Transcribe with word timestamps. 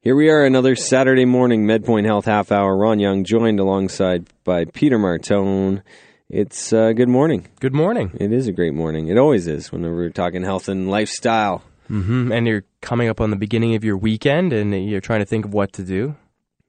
Here 0.00 0.14
we 0.14 0.30
are, 0.30 0.44
another 0.44 0.76
Saturday 0.76 1.24
morning 1.24 1.66
MedPoint 1.66 2.04
Health 2.04 2.24
half 2.24 2.52
hour. 2.52 2.76
Ron 2.76 3.00
Young 3.00 3.24
joined 3.24 3.58
alongside 3.60 4.28
by 4.44 4.64
Peter 4.64 4.98
Martone. 4.98 5.82
It's 6.30 6.72
uh, 6.72 6.92
good 6.92 7.08
morning. 7.08 7.48
Good 7.60 7.74
morning. 7.74 8.12
It 8.20 8.32
is 8.32 8.46
a 8.46 8.52
great 8.52 8.74
morning. 8.74 9.08
It 9.08 9.18
always 9.18 9.48
is 9.48 9.72
whenever 9.72 9.94
we're 9.96 10.10
talking 10.10 10.42
health 10.44 10.68
and 10.68 10.88
lifestyle. 10.90 11.62
hmm 11.88 12.30
And 12.30 12.46
you're 12.46 12.64
coming 12.80 13.08
up 13.08 13.20
on 13.20 13.30
the 13.30 13.36
beginning 13.36 13.74
of 13.74 13.84
your 13.84 13.96
weekend, 13.96 14.52
and 14.52 14.88
you're 14.88 15.00
trying 15.00 15.20
to 15.20 15.26
think 15.26 15.44
of 15.44 15.52
what 15.52 15.72
to 15.74 15.82
do. 15.82 16.14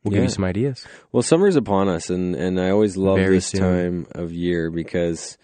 We'll 0.03 0.13
give 0.13 0.23
you 0.23 0.29
some 0.29 0.45
ideas. 0.45 0.87
Well, 1.11 1.21
summer's 1.23 1.55
upon 1.57 1.87
us, 1.89 2.09
and, 2.09 2.33
and 2.35 2.59
I 2.59 2.69
always 2.71 2.95
love 2.97 3.17
Very 3.17 3.35
this 3.35 3.47
soon. 3.47 3.61
time 3.61 4.07
of 4.15 4.31
year 4.31 4.71
because, 4.71 5.37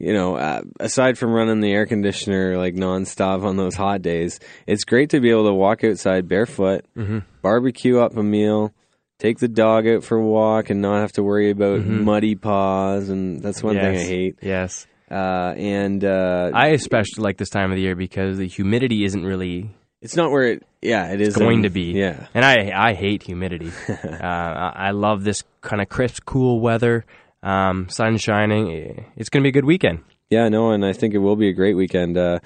you 0.00 0.12
know, 0.12 0.34
uh, 0.36 0.62
aside 0.80 1.18
from 1.18 1.30
running 1.32 1.60
the 1.60 1.70
air 1.72 1.86
conditioner 1.86 2.56
like 2.58 2.74
nonstop 2.74 3.44
on 3.44 3.56
those 3.56 3.74
hot 3.76 4.02
days, 4.02 4.40
it's 4.66 4.84
great 4.84 5.10
to 5.10 5.20
be 5.20 5.30
able 5.30 5.46
to 5.46 5.54
walk 5.54 5.84
outside 5.84 6.26
barefoot, 6.28 6.84
Mm-hmm. 6.96 7.18
barbecue 7.42 7.98
up 7.98 8.16
a 8.16 8.22
meal, 8.22 8.72
take 9.18 9.38
the 9.38 9.48
dog 9.48 9.86
out 9.86 10.02
for 10.02 10.16
a 10.18 10.24
walk, 10.24 10.70
and 10.70 10.80
not 10.80 11.00
have 11.00 11.12
to 11.12 11.22
worry 11.22 11.50
about 11.50 11.80
Mhm. 11.80 12.04
muddy 12.04 12.34
paws. 12.34 13.08
And 13.10 13.40
that's 13.42 13.62
one 13.62 13.76
thing 13.76 13.84
I 13.96 13.98
hate. 13.98 14.38
Yes. 14.42 14.86
Uh, 15.10 15.54
and 15.56 16.04
uh, 16.04 16.50
I 16.54 16.68
especially 16.68 17.22
like 17.24 17.36
this 17.36 17.50
time 17.50 17.70
of 17.70 17.76
the 17.76 17.82
year 17.82 17.96
because 17.96 18.38
the 18.38 18.46
humidity 18.46 19.04
isn't 19.04 19.24
really 19.24 19.70
it's 20.02 20.16
not 20.16 20.30
where 20.30 20.44
it. 20.44 20.62
Yeah, 20.80 21.12
it 21.12 21.20
is 21.20 21.36
going 21.36 21.58
um, 21.58 21.62
to 21.64 21.68
be. 21.68 21.92
Yeah, 21.92 22.26
And 22.32 22.42
I 22.42 22.70
I 22.74 22.94
hate 22.94 23.22
humidity. 23.22 23.70
uh, 23.88 24.16
I 24.24 24.92
love 24.92 25.24
this 25.24 25.42
kind 25.60 25.82
of 25.82 25.88
crisp, 25.90 26.24
cool 26.24 26.58
weather, 26.60 27.04
um, 27.42 27.88
sun 27.88 28.18
shining. 28.18 29.06
It's 29.16 29.28
going 29.28 29.42
to 29.42 29.44
be 29.44 29.50
a 29.50 29.52
good 29.52 29.64
weekend. 29.64 30.00
Yeah, 30.28 30.48
no, 30.48 30.70
and 30.70 30.84
I 30.84 30.92
think 30.92 31.14
it 31.14 31.18
will 31.18 31.36
be 31.36 31.48
a 31.48 31.52
great 31.52 31.74
weekend. 31.74 32.16
Uh, 32.16 32.38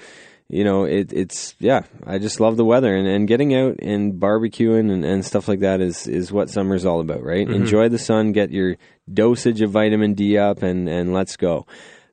you 0.47 0.63
know, 0.63 0.83
it, 0.83 1.11
it's 1.11 1.55
yeah, 1.59 1.83
I 2.05 2.19
just 2.19 2.39
love 2.39 2.57
the 2.57 2.65
weather 2.65 2.95
and, 2.95 3.07
and 3.07 3.27
getting 3.27 3.55
out 3.55 3.77
and 3.79 4.13
barbecuing 4.13 4.91
and, 4.91 5.03
and 5.03 5.25
stuff 5.25 5.47
like 5.47 5.61
that 5.61 5.81
is 5.81 6.07
is 6.07 6.31
what 6.31 6.49
summer's 6.49 6.85
all 6.85 6.99
about, 6.99 7.23
right? 7.23 7.47
Enjoy 7.49 7.89
the 7.89 7.97
sun, 7.97 8.31
get 8.31 8.51
your 8.51 8.77
dosage 9.11 9.61
of 9.61 9.71
vitamin 9.71 10.13
D 10.13 10.37
up, 10.37 10.61
and 10.61 10.87
and 10.87 11.13
let's 11.13 11.35
go. 11.35 11.65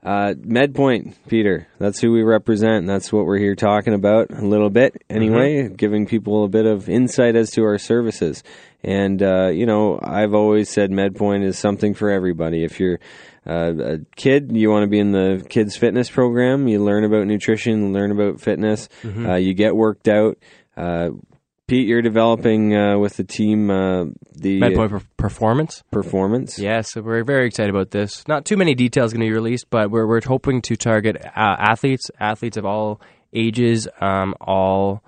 Uh, 0.03 0.35
MedPoint, 0.35 1.15
Peter, 1.29 1.69
that's 1.79 2.01
who 2.01 2.11
we 2.11 2.25
represent. 2.25 2.89
That's 2.89 3.13
what 3.13 3.25
we're 3.25 3.39
here 3.39 3.55
talking 3.55 3.95
about 3.95 4.33
a 4.33 4.45
little 4.45 4.71
bit, 4.71 5.01
anyway, 5.09 5.69
giving 5.69 6.07
people 6.07 6.43
a 6.45 6.49
bit 6.49 6.67
of 6.67 6.89
insight 6.89 7.37
as 7.37 7.53
to 7.53 7.63
our 7.63 7.79
services. 7.79 8.43
And 8.85 9.23
uh, 9.23 9.49
you 9.49 9.67
know, 9.67 9.99
I've 10.03 10.35
always 10.35 10.69
said 10.69 10.91
MedPoint 10.91 11.45
is 11.45 11.59
something 11.59 11.95
for 11.95 12.11
everybody. 12.11 12.65
If 12.65 12.81
you're 12.81 12.99
uh, 13.47 13.73
a 13.79 13.99
kid, 14.17 14.57
you 14.57 14.71
want 14.71 14.85
to 14.85 14.89
be 14.89 14.99
in 14.99 15.13
the 15.13 15.45
kids 15.49 15.77
fitness 15.77 16.11
program. 16.11 16.69
You 16.69 16.83
learn 16.83 17.05
about 17.05 17.27
nutrition, 17.27 17.93
learn 17.93 18.11
about 18.11 18.41
fitness. 18.41 18.89
Uh, 19.05 19.35
you 19.35 19.55
get 19.55 19.75
worked 19.77 20.09
out. 20.09 20.39
Uh, 20.77 21.11
Pete, 21.69 21.87
you're 21.87 22.03
developing 22.03 22.77
uh, 22.77 22.99
with 22.99 23.17
the 23.17 23.25
team 23.25 23.71
uh, 23.71 24.05
the 24.35 24.61
MedPoint 24.61 24.91
per- 24.91 25.03
performance. 25.17 25.83
performance. 25.91 26.59
Yeah, 26.59 26.81
so 26.83 27.01
we're 27.01 27.25
very 27.25 27.47
excited 27.47 27.71
about 27.71 27.93
this. 27.93 28.27
Not 28.27 28.45
too 28.45 28.57
many 28.57 28.75
details 28.75 29.13
going 29.13 29.21
to 29.21 29.27
be 29.27 29.33
released, 29.33 29.71
but 29.71 29.91
we're 29.91 30.07
we're 30.07 30.21
hoping 30.23 30.61
to 30.63 30.77
target 30.77 31.17
uh, 31.25 31.31
athletes, 31.37 32.11
athletes 32.19 32.57
of 32.57 32.67
all 32.67 33.01
ages, 33.33 33.89
um, 34.01 34.35
all 34.41 35.03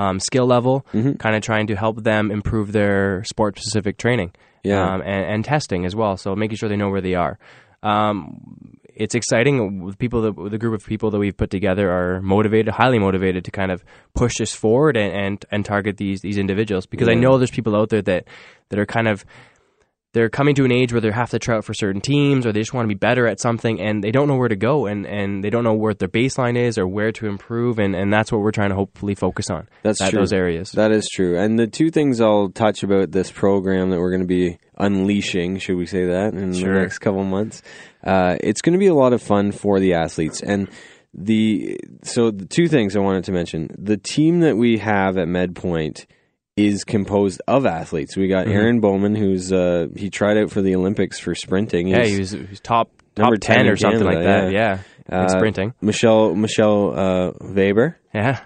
um, 0.00 0.16
skill 0.20 0.46
level, 0.46 0.76
kind 1.24 1.34
of 1.36 1.42
trying 1.42 1.66
to 1.68 1.74
help 1.84 1.96
them 2.04 2.30
improve 2.30 2.72
their 2.72 3.24
sport 3.24 3.58
specific 3.58 3.96
training, 3.98 4.30
Yeah. 4.62 4.84
um, 4.94 5.00
and, 5.02 5.24
and 5.32 5.44
testing 5.44 5.84
as 5.88 5.94
well. 6.00 6.16
So 6.16 6.34
making 6.36 6.56
sure 6.58 6.68
they 6.68 6.76
know 6.82 6.90
where 6.90 7.00
they 7.08 7.14
are. 7.14 7.34
Um, 7.82 8.40
it's 8.94 9.14
exciting. 9.14 9.82
With 9.84 9.96
people, 9.98 10.20
that, 10.22 10.50
the 10.50 10.58
group 10.58 10.74
of 10.80 10.84
people 10.86 11.10
that 11.12 11.18
we've 11.18 11.36
put 11.36 11.50
together 11.50 11.88
are 11.90 12.20
motivated, 12.20 12.74
highly 12.74 12.98
motivated 12.98 13.44
to 13.44 13.50
kind 13.52 13.70
of 13.70 13.84
push 14.14 14.34
this 14.38 14.52
forward 14.54 14.96
and 14.96 15.12
and, 15.14 15.44
and 15.52 15.64
target 15.64 15.96
these 15.96 16.20
these 16.20 16.38
individuals 16.38 16.86
because 16.86 17.08
I 17.08 17.14
know 17.14 17.38
there's 17.38 17.52
people 17.52 17.76
out 17.76 17.88
there 17.90 18.02
that 18.02 18.24
that 18.70 18.78
are 18.78 18.86
kind 18.86 19.06
of 19.06 19.24
they're 20.14 20.30
coming 20.30 20.54
to 20.54 20.64
an 20.64 20.72
age 20.72 20.92
where 20.92 21.00
they 21.02 21.10
have 21.10 21.30
to 21.30 21.38
try 21.38 21.56
out 21.56 21.64
for 21.64 21.74
certain 21.74 22.00
teams 22.00 22.46
or 22.46 22.52
they 22.52 22.60
just 22.60 22.72
want 22.72 22.84
to 22.84 22.88
be 22.88 22.98
better 22.98 23.26
at 23.26 23.38
something 23.40 23.80
and 23.80 24.02
they 24.02 24.10
don't 24.10 24.26
know 24.26 24.36
where 24.36 24.48
to 24.48 24.56
go 24.56 24.86
and, 24.86 25.06
and 25.06 25.44
they 25.44 25.50
don't 25.50 25.64
know 25.64 25.74
where 25.74 25.92
their 25.92 26.08
baseline 26.08 26.56
is 26.56 26.78
or 26.78 26.86
where 26.88 27.12
to 27.12 27.26
improve 27.26 27.78
and, 27.78 27.94
and 27.94 28.12
that's 28.12 28.32
what 28.32 28.40
we're 28.40 28.50
trying 28.50 28.70
to 28.70 28.74
hopefully 28.74 29.14
focus 29.14 29.50
on 29.50 29.68
That's 29.82 30.00
at 30.00 30.10
true. 30.10 30.20
those 30.20 30.32
areas 30.32 30.72
That 30.72 30.92
is 30.92 31.08
true. 31.08 31.38
And 31.38 31.58
the 31.58 31.66
two 31.66 31.90
things 31.90 32.20
I'll 32.20 32.48
touch 32.48 32.82
about 32.82 33.12
this 33.12 33.30
program 33.30 33.90
that 33.90 33.98
we're 33.98 34.10
going 34.10 34.22
to 34.22 34.26
be 34.26 34.58
unleashing, 34.78 35.58
should 35.58 35.76
we 35.76 35.86
say 35.86 36.06
that, 36.06 36.32
in 36.34 36.54
Sure. 36.54 36.74
the 36.74 36.80
next 36.80 36.98
couple 37.00 37.24
months, 37.24 37.62
uh, 38.02 38.36
it's 38.40 38.62
going 38.62 38.72
to 38.72 38.78
be 38.78 38.86
a 38.86 38.94
lot 38.94 39.12
of 39.12 39.20
fun 39.22 39.52
for 39.52 39.78
the 39.78 39.94
athletes. 39.94 40.40
And 40.42 40.68
the 41.14 41.78
so 42.02 42.30
the 42.30 42.44
two 42.46 42.68
things 42.68 42.94
I 42.96 43.00
wanted 43.00 43.24
to 43.24 43.32
mention: 43.32 43.68
the 43.78 43.96
team 43.96 44.40
that 44.40 44.56
we 44.56 44.78
have 44.78 45.16
at 45.18 45.26
MedPoint 45.26 46.06
is 46.66 46.84
composed 46.84 47.40
of 47.46 47.66
athletes. 47.66 48.16
We 48.16 48.28
got 48.28 48.46
Mhm. 48.46 48.52
Aaron 48.54 48.80
Bowman, 48.80 49.14
who's 49.14 49.52
uh, 49.52 49.86
he 49.96 50.10
tried 50.10 50.36
out 50.38 50.50
for 50.50 50.60
the 50.62 50.74
Olympics 50.76 51.18
for 51.18 51.34
sprinting. 51.34 51.88
yeah 51.88 52.04
he 52.04 52.18
was, 52.18 52.32
he 52.32 52.40
was 52.50 52.60
top 52.60 52.90
top 53.14 53.24
Number 53.24 53.36
10, 53.36 53.56
10 53.56 53.66
in 53.66 53.72
or 53.72 53.76
something 53.76 54.04
like 54.04 54.22
that 54.22 54.52
yeah, 54.52 54.78
in 55.08 55.14
Uh, 55.14 55.28
sprinting 55.28 55.74
Michelle 55.80 56.34
Michelle 56.34 56.98
uh, 56.98 57.32
Weber. 57.40 57.96
yeah 58.14 58.40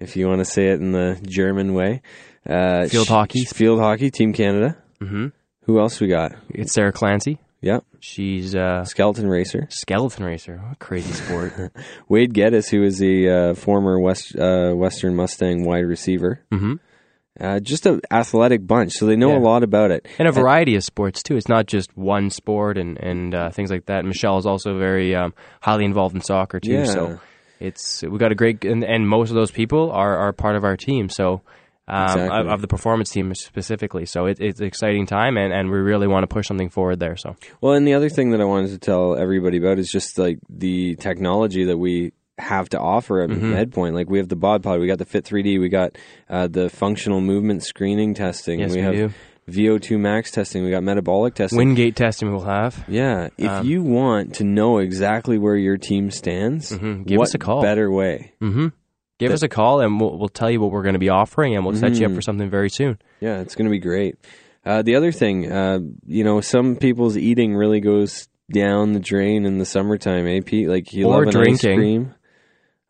if 0.00 0.16
you 0.16 0.28
want 0.28 0.38
to 0.40 0.44
say 0.44 0.68
it 0.68 0.80
in 0.80 0.92
the 0.92 1.18
German 1.26 1.74
way. 1.74 2.02
Uh, 2.48 2.86
Field 2.86 3.08
hockey. 3.08 3.44
Field 3.44 3.80
hockey, 3.80 4.10
Team 4.10 4.32
Canada. 4.32 4.76
hmm 5.00 5.26
Who 5.62 5.80
else 5.80 6.00
we 6.00 6.06
got? 6.08 6.32
it's 6.50 6.72
Sarah 6.72 6.92
Clancy 6.92 7.38
Yep. 7.60 7.84
she's 7.98 8.54
a 8.54 8.84
Skeleton 8.86 9.28
racer. 9.28 9.66
skeleton 9.70 10.24
racer 10.24 10.58
what 10.62 10.72
a 10.74 10.76
crazy 10.76 11.12
sport 11.12 11.52
Wade 12.08 12.32
Geddes, 12.32 12.68
who 12.68 12.84
is 12.84 12.98
the 12.98 13.28
uh, 13.28 13.54
former 13.54 13.98
West 14.00 14.36
uh, 14.38 14.72
Western 14.74 15.16
Mustang 15.16 15.64
wide 15.66 15.84
receiver. 15.86 16.40
hmm 16.52 16.74
Uh, 17.40 17.60
just 17.60 17.86
an 17.86 18.00
athletic 18.10 18.66
bunch, 18.66 18.92
so 18.94 19.06
they 19.06 19.14
know 19.16 19.30
Yeah. 19.30 19.38
a 19.38 19.40
lot 19.40 19.62
about 19.62 19.90
it. 19.90 20.06
and 20.18 20.26
a 20.26 20.32
variety 20.32 20.74
of 20.74 20.82
sports 20.84 21.22
too. 21.22 21.36
It's 21.36 21.48
not 21.48 21.66
just 21.66 21.96
one 21.96 22.30
sport 22.30 22.78
and 22.78 22.98
and 22.98 23.34
uh, 23.34 23.50
things 23.50 23.70
like 23.70 23.86
that. 23.86 24.04
Michelle 24.04 24.38
is 24.38 24.46
also 24.46 24.78
very 24.78 25.14
um, 25.14 25.34
highly 25.60 25.84
involved 25.84 26.14
in 26.16 26.20
soccer 26.20 26.58
too. 26.60 26.72
Yeah. 26.72 26.84
So 26.84 27.20
it's 27.60 28.02
we 28.02 28.18
got 28.18 28.32
a 28.32 28.34
great 28.34 28.64
and, 28.64 28.82
and 28.84 29.08
most 29.08 29.30
of 29.30 29.34
those 29.36 29.50
people 29.50 29.90
are, 29.92 30.16
are 30.16 30.32
part 30.32 30.56
of 30.56 30.64
our 30.64 30.76
team. 30.76 31.08
So. 31.08 31.42
Um, 31.90 32.04
Exactly. 32.04 32.38
of, 32.40 32.46
of 32.48 32.60
the 32.60 32.68
performance 32.68 33.08
team 33.08 33.34
specifically, 33.34 34.04
so 34.04 34.26
it, 34.26 34.38
it's 34.40 34.60
an 34.60 34.66
exciting 34.66 35.06
time, 35.06 35.38
and, 35.38 35.54
and 35.54 35.70
we 35.70 35.78
really 35.78 36.06
want 36.06 36.22
to 36.22 36.26
push 36.26 36.46
something 36.46 36.68
forward 36.68 37.00
there. 37.00 37.16
So 37.16 37.34
Well, 37.62 37.72
and 37.72 37.88
the 37.88 37.94
other 37.94 38.10
thing 38.10 38.32
that 38.32 38.42
I 38.42 38.44
wanted 38.44 38.72
to 38.72 38.78
tell 38.78 39.16
everybody 39.16 39.56
about 39.56 39.78
is 39.78 39.90
just 39.90 40.18
like 40.18 40.38
the 40.50 40.96
technology 40.96 41.64
that 41.64 41.78
we 41.78 42.12
have 42.38 42.68
to 42.70 42.78
offer 42.78 43.20
at 43.22 43.30
Mm-hmm. 43.30 43.52
MedPoint. 43.54 43.92
Like 43.94 44.08
we 44.08 44.18
have 44.18 44.28
the 44.28 44.36
Bod 44.36 44.62
Pod, 44.62 44.80
we 44.80 44.86
got 44.86 44.98
the 44.98 45.04
Fit 45.04 45.24
3D, 45.24 45.60
we 45.60 45.68
got 45.68 45.96
uh, 46.28 46.46
the 46.46 46.68
functional 46.70 47.20
movement 47.20 47.62
screening 47.64 48.14
testing, 48.14 48.60
Yes, 48.60 48.70
we 48.70 48.76
we 48.78 48.82
have 48.82 48.94
do. 48.94 49.10
VO2 49.50 49.98
max 49.98 50.30
testing, 50.30 50.62
we 50.62 50.70
got 50.70 50.82
metabolic 50.82 51.34
testing. 51.34 51.56
Wingate 51.58 51.96
testing 51.96 52.30
we'll 52.30 52.42
have. 52.42 52.84
Yeah, 52.86 53.28
if 53.38 53.48
Um, 53.48 53.66
you 53.66 53.82
want 53.82 54.34
to 54.36 54.44
know 54.44 54.78
exactly 54.78 55.38
where 55.38 55.56
your 55.56 55.78
team 55.78 56.10
stands, 56.10 56.70
Mhm, 56.70 57.06
give 57.06 57.20
us 57.20 57.34
a 57.34 57.38
call. 57.38 57.62
better 57.62 57.90
way? 57.90 58.32
hmm 58.40 58.68
Give 59.18 59.32
us 59.32 59.42
a 59.42 59.48
call, 59.48 59.80
and 59.80 59.98
we'll, 60.00 60.16
we'll 60.16 60.28
tell 60.28 60.48
you 60.48 60.60
what 60.60 60.70
we're 60.70 60.82
going 60.84 60.92
to 60.92 61.00
be 61.00 61.08
offering, 61.08 61.56
and 61.56 61.64
we'll 61.66 61.74
set 61.74 61.96
you 61.96 62.06
up 62.06 62.12
Mhm. 62.12 62.14
for 62.14 62.22
something 62.22 62.48
very 62.48 62.70
soon. 62.70 62.98
Yeah, 63.20 63.40
it's 63.40 63.56
going 63.56 63.64
to 63.66 63.70
be 63.72 63.80
great. 63.80 64.14
Uh, 64.64 64.82
the 64.82 64.94
other 64.94 65.10
thing, 65.10 65.50
uh, 65.50 65.80
you 66.06 66.22
know, 66.22 66.40
some 66.40 66.76
people's 66.76 67.16
eating 67.16 67.56
really 67.56 67.80
goes 67.80 68.28
down 68.52 68.92
the 68.92 69.00
drain 69.00 69.44
in 69.44 69.58
the 69.58 69.64
summertime, 69.64 70.26
eh, 70.28 70.40
Pete? 70.44 70.68
Like 70.68 70.92
you 70.92 71.06
Or 71.06 71.14
love 71.14 71.22
an 71.22 71.28
ice 71.28 71.34
drinking. 71.62 71.76
cream, 71.78 72.14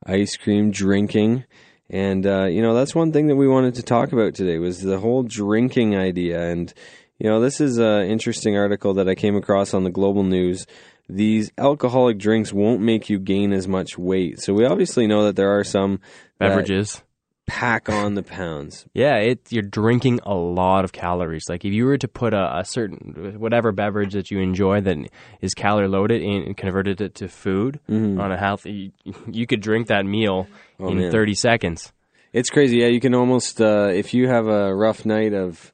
ice 0.08 0.36
cream, 0.36 0.70
drinking. 0.70 1.44
And, 1.90 2.26
uh, 2.26 2.44
you 2.44 2.62
know, 2.62 2.74
that's 2.74 2.94
one 2.94 3.12
thing 3.12 3.28
that 3.28 3.36
we 3.36 3.46
wanted 3.46 3.76
to 3.76 3.82
talk 3.82 4.12
about 4.12 4.34
today 4.34 4.58
was 4.58 4.80
the 4.80 4.98
whole 4.98 5.22
drinking 5.22 5.96
idea. 5.96 6.50
And, 6.50 6.72
you 7.18 7.28
know, 7.28 7.40
this 7.40 7.60
is 7.60 7.78
an 7.78 8.04
interesting 8.06 8.56
article 8.56 8.94
that 8.94 9.08
I 9.08 9.14
came 9.14 9.36
across 9.36 9.74
on 9.74 9.84
the 9.84 9.90
Global 9.90 10.24
News. 10.24 10.66
These 11.08 11.50
alcoholic 11.56 12.18
drinks 12.18 12.52
won't 12.52 12.82
make 12.82 13.08
you 13.08 13.18
gain 13.18 13.52
as 13.52 13.66
much 13.66 13.96
weight. 13.96 14.40
So 14.40 14.52
we 14.52 14.66
obviously 14.66 15.06
know 15.06 15.24
that 15.24 15.36
there 15.36 15.58
are 15.58 15.64
some 15.64 16.00
Beverages. 16.38 17.02
Pack 17.48 17.88
on 17.88 18.14
the 18.14 18.22
pounds. 18.22 18.86
Yeah, 18.94 19.16
it 19.16 19.40
you're 19.50 19.62
drinking 19.64 20.20
a 20.24 20.34
lot 20.34 20.84
of 20.84 20.92
calories. 20.92 21.44
Like 21.48 21.64
if 21.64 21.72
you 21.72 21.86
were 21.86 21.98
to 21.98 22.06
put 22.06 22.32
a, 22.34 22.58
a 22.58 22.64
certain 22.64 23.34
whatever 23.40 23.72
beverage 23.72 24.12
that 24.12 24.30
you 24.30 24.38
enjoy 24.38 24.80
that 24.82 24.96
is 25.40 25.54
calorie 25.54 25.88
loaded 25.88 26.22
and 26.22 26.56
converted 26.56 27.00
it 27.00 27.16
to 27.16 27.28
food 27.28 27.80
on 27.88 28.30
a 28.30 28.36
healthy, 28.36 28.92
you 29.32 29.46
could 29.46 29.60
drink 29.60 29.88
that 29.88 30.04
meal 30.06 30.46
Mm-hmm. 30.78 30.84
Oh, 30.84 30.88
in 30.90 30.98
man. 30.98 31.10
30 31.10 31.34
seconds. 31.34 31.92
It's 32.32 32.50
crazy. 32.50 32.78
Yeah, 32.78 32.86
you 32.86 33.00
can 33.00 33.12
almost 33.12 33.60
uh, 33.60 33.88
if 33.92 34.14
you 34.14 34.28
have 34.28 34.46
a 34.46 34.72
rough 34.72 35.04
night 35.04 35.32
of 35.34 35.72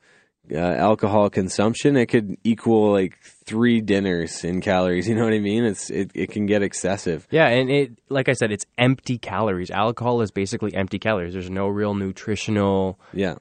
uh, 0.53 0.57
alcohol 0.59 1.31
consumption, 1.31 1.97
it 1.97 2.07
could 2.07 2.37
equal 2.45 2.93
like 2.93 3.19
three 3.47 3.81
dinners 3.81 4.45
in 4.45 4.61
calories. 4.61 5.09
You 5.09 5.15
know 5.15 5.25
what 5.25 5.33
I 5.33 5.39
mean? 5.41 5.65
It's 5.65 5.91
it, 5.91 6.11
it 6.15 6.31
can 6.31 6.47
get 6.47 6.63
excessive. 6.63 7.27
Yeah, 7.31 7.47
and 7.49 7.71
it 7.71 7.93
like 8.09 8.29
I 8.29 8.33
said, 8.35 8.53
it's 8.53 8.67
empty 8.79 9.19
calories. 9.19 9.71
Alcohol 9.71 10.21
is 10.23 10.31
basically 10.31 10.75
empty 10.75 10.99
calories. 10.99 11.33
There's 11.33 11.51
no 11.51 11.69
real 11.69 11.95
nutritional 11.95 12.99
Yeah, 13.13 13.37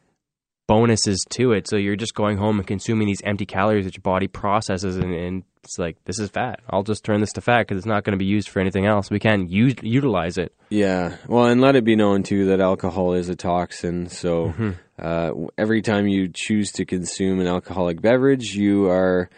bonuses 0.68 1.26
to 1.32 1.52
it. 1.52 1.68
So 1.68 1.76
you're 1.76 1.96
just 1.96 2.16
going 2.16 2.38
home 2.38 2.60
and 2.60 2.68
consuming 2.68 3.08
these 3.08 3.22
empty 3.24 3.46
calories 3.46 3.86
that 3.86 3.96
your 3.98 4.02
body 4.02 4.28
processes, 4.28 4.96
and, 4.98 5.14
and 5.14 5.44
it's 5.64 5.78
like 5.80 5.98
this 6.06 6.20
is 6.20 6.30
fat. 6.30 6.60
I'll 6.70 6.84
just 6.84 7.04
turn 7.04 7.22
this 7.22 7.34
to 7.34 7.42
fat 7.42 7.60
because 7.60 7.78
it's 7.78 7.86
not 7.86 8.04
going 8.04 8.18
to 8.18 8.24
be 8.24 8.26
used 8.30 8.50
for 8.50 8.60
anything 8.60 8.86
else. 8.86 9.10
We 9.10 9.20
can't 9.20 9.50
use, 9.50 9.76
utilize 9.82 10.38
it. 10.38 10.54
yeah. 10.70 11.18
Well, 11.28 11.46
and 11.46 11.62
let 11.62 11.76
it 11.76 11.84
be 11.84 11.96
known 11.96 12.24
too 12.24 12.46
that 12.48 12.60
alcohol 12.62 13.14
is 13.14 13.30
a 13.30 13.36
toxin. 13.36 14.08
So 14.10 14.54
uh, 15.00 15.32
every 15.58 15.82
time 15.82 16.08
you 16.08 16.30
choose 16.34 16.72
to 16.74 16.86
consume 16.86 17.40
an 17.40 17.48
alcoholic 17.48 18.02
beverage, 18.02 18.54
you 18.54 18.90
are 18.90 19.30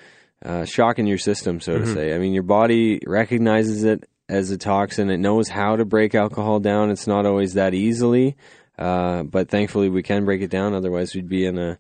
uh, 0.44 0.66
shocking 0.66 1.08
your 1.08 1.18
system, 1.18 1.60
so 1.60 1.80
to 1.80 1.88
say. 1.88 2.14
I 2.14 2.20
mean, 2.20 2.34
your 2.34 2.44
body 2.44 3.00
recognizes 3.06 3.84
it 3.84 4.08
as 4.28 4.52
a 4.52 4.58
toxin. 4.58 5.10
It 5.10 5.18
knows 5.18 5.48
how 5.48 5.76
to 5.76 5.86
break 5.86 6.14
alcohol 6.16 6.60
down. 6.60 6.92
It's 6.92 7.08
not 7.08 7.26
always 7.26 7.54
that 7.54 7.74
easily, 7.74 8.36
uh, 8.78 9.24
but 9.24 9.50
thankfully 9.50 9.90
we 9.90 10.04
can 10.04 10.26
break 10.26 10.42
it 10.42 10.50
down. 10.50 10.74
Otherwise, 10.74 11.16
we'd 11.16 11.30
be 11.30 11.46
in 11.46 11.58
a 11.58 11.80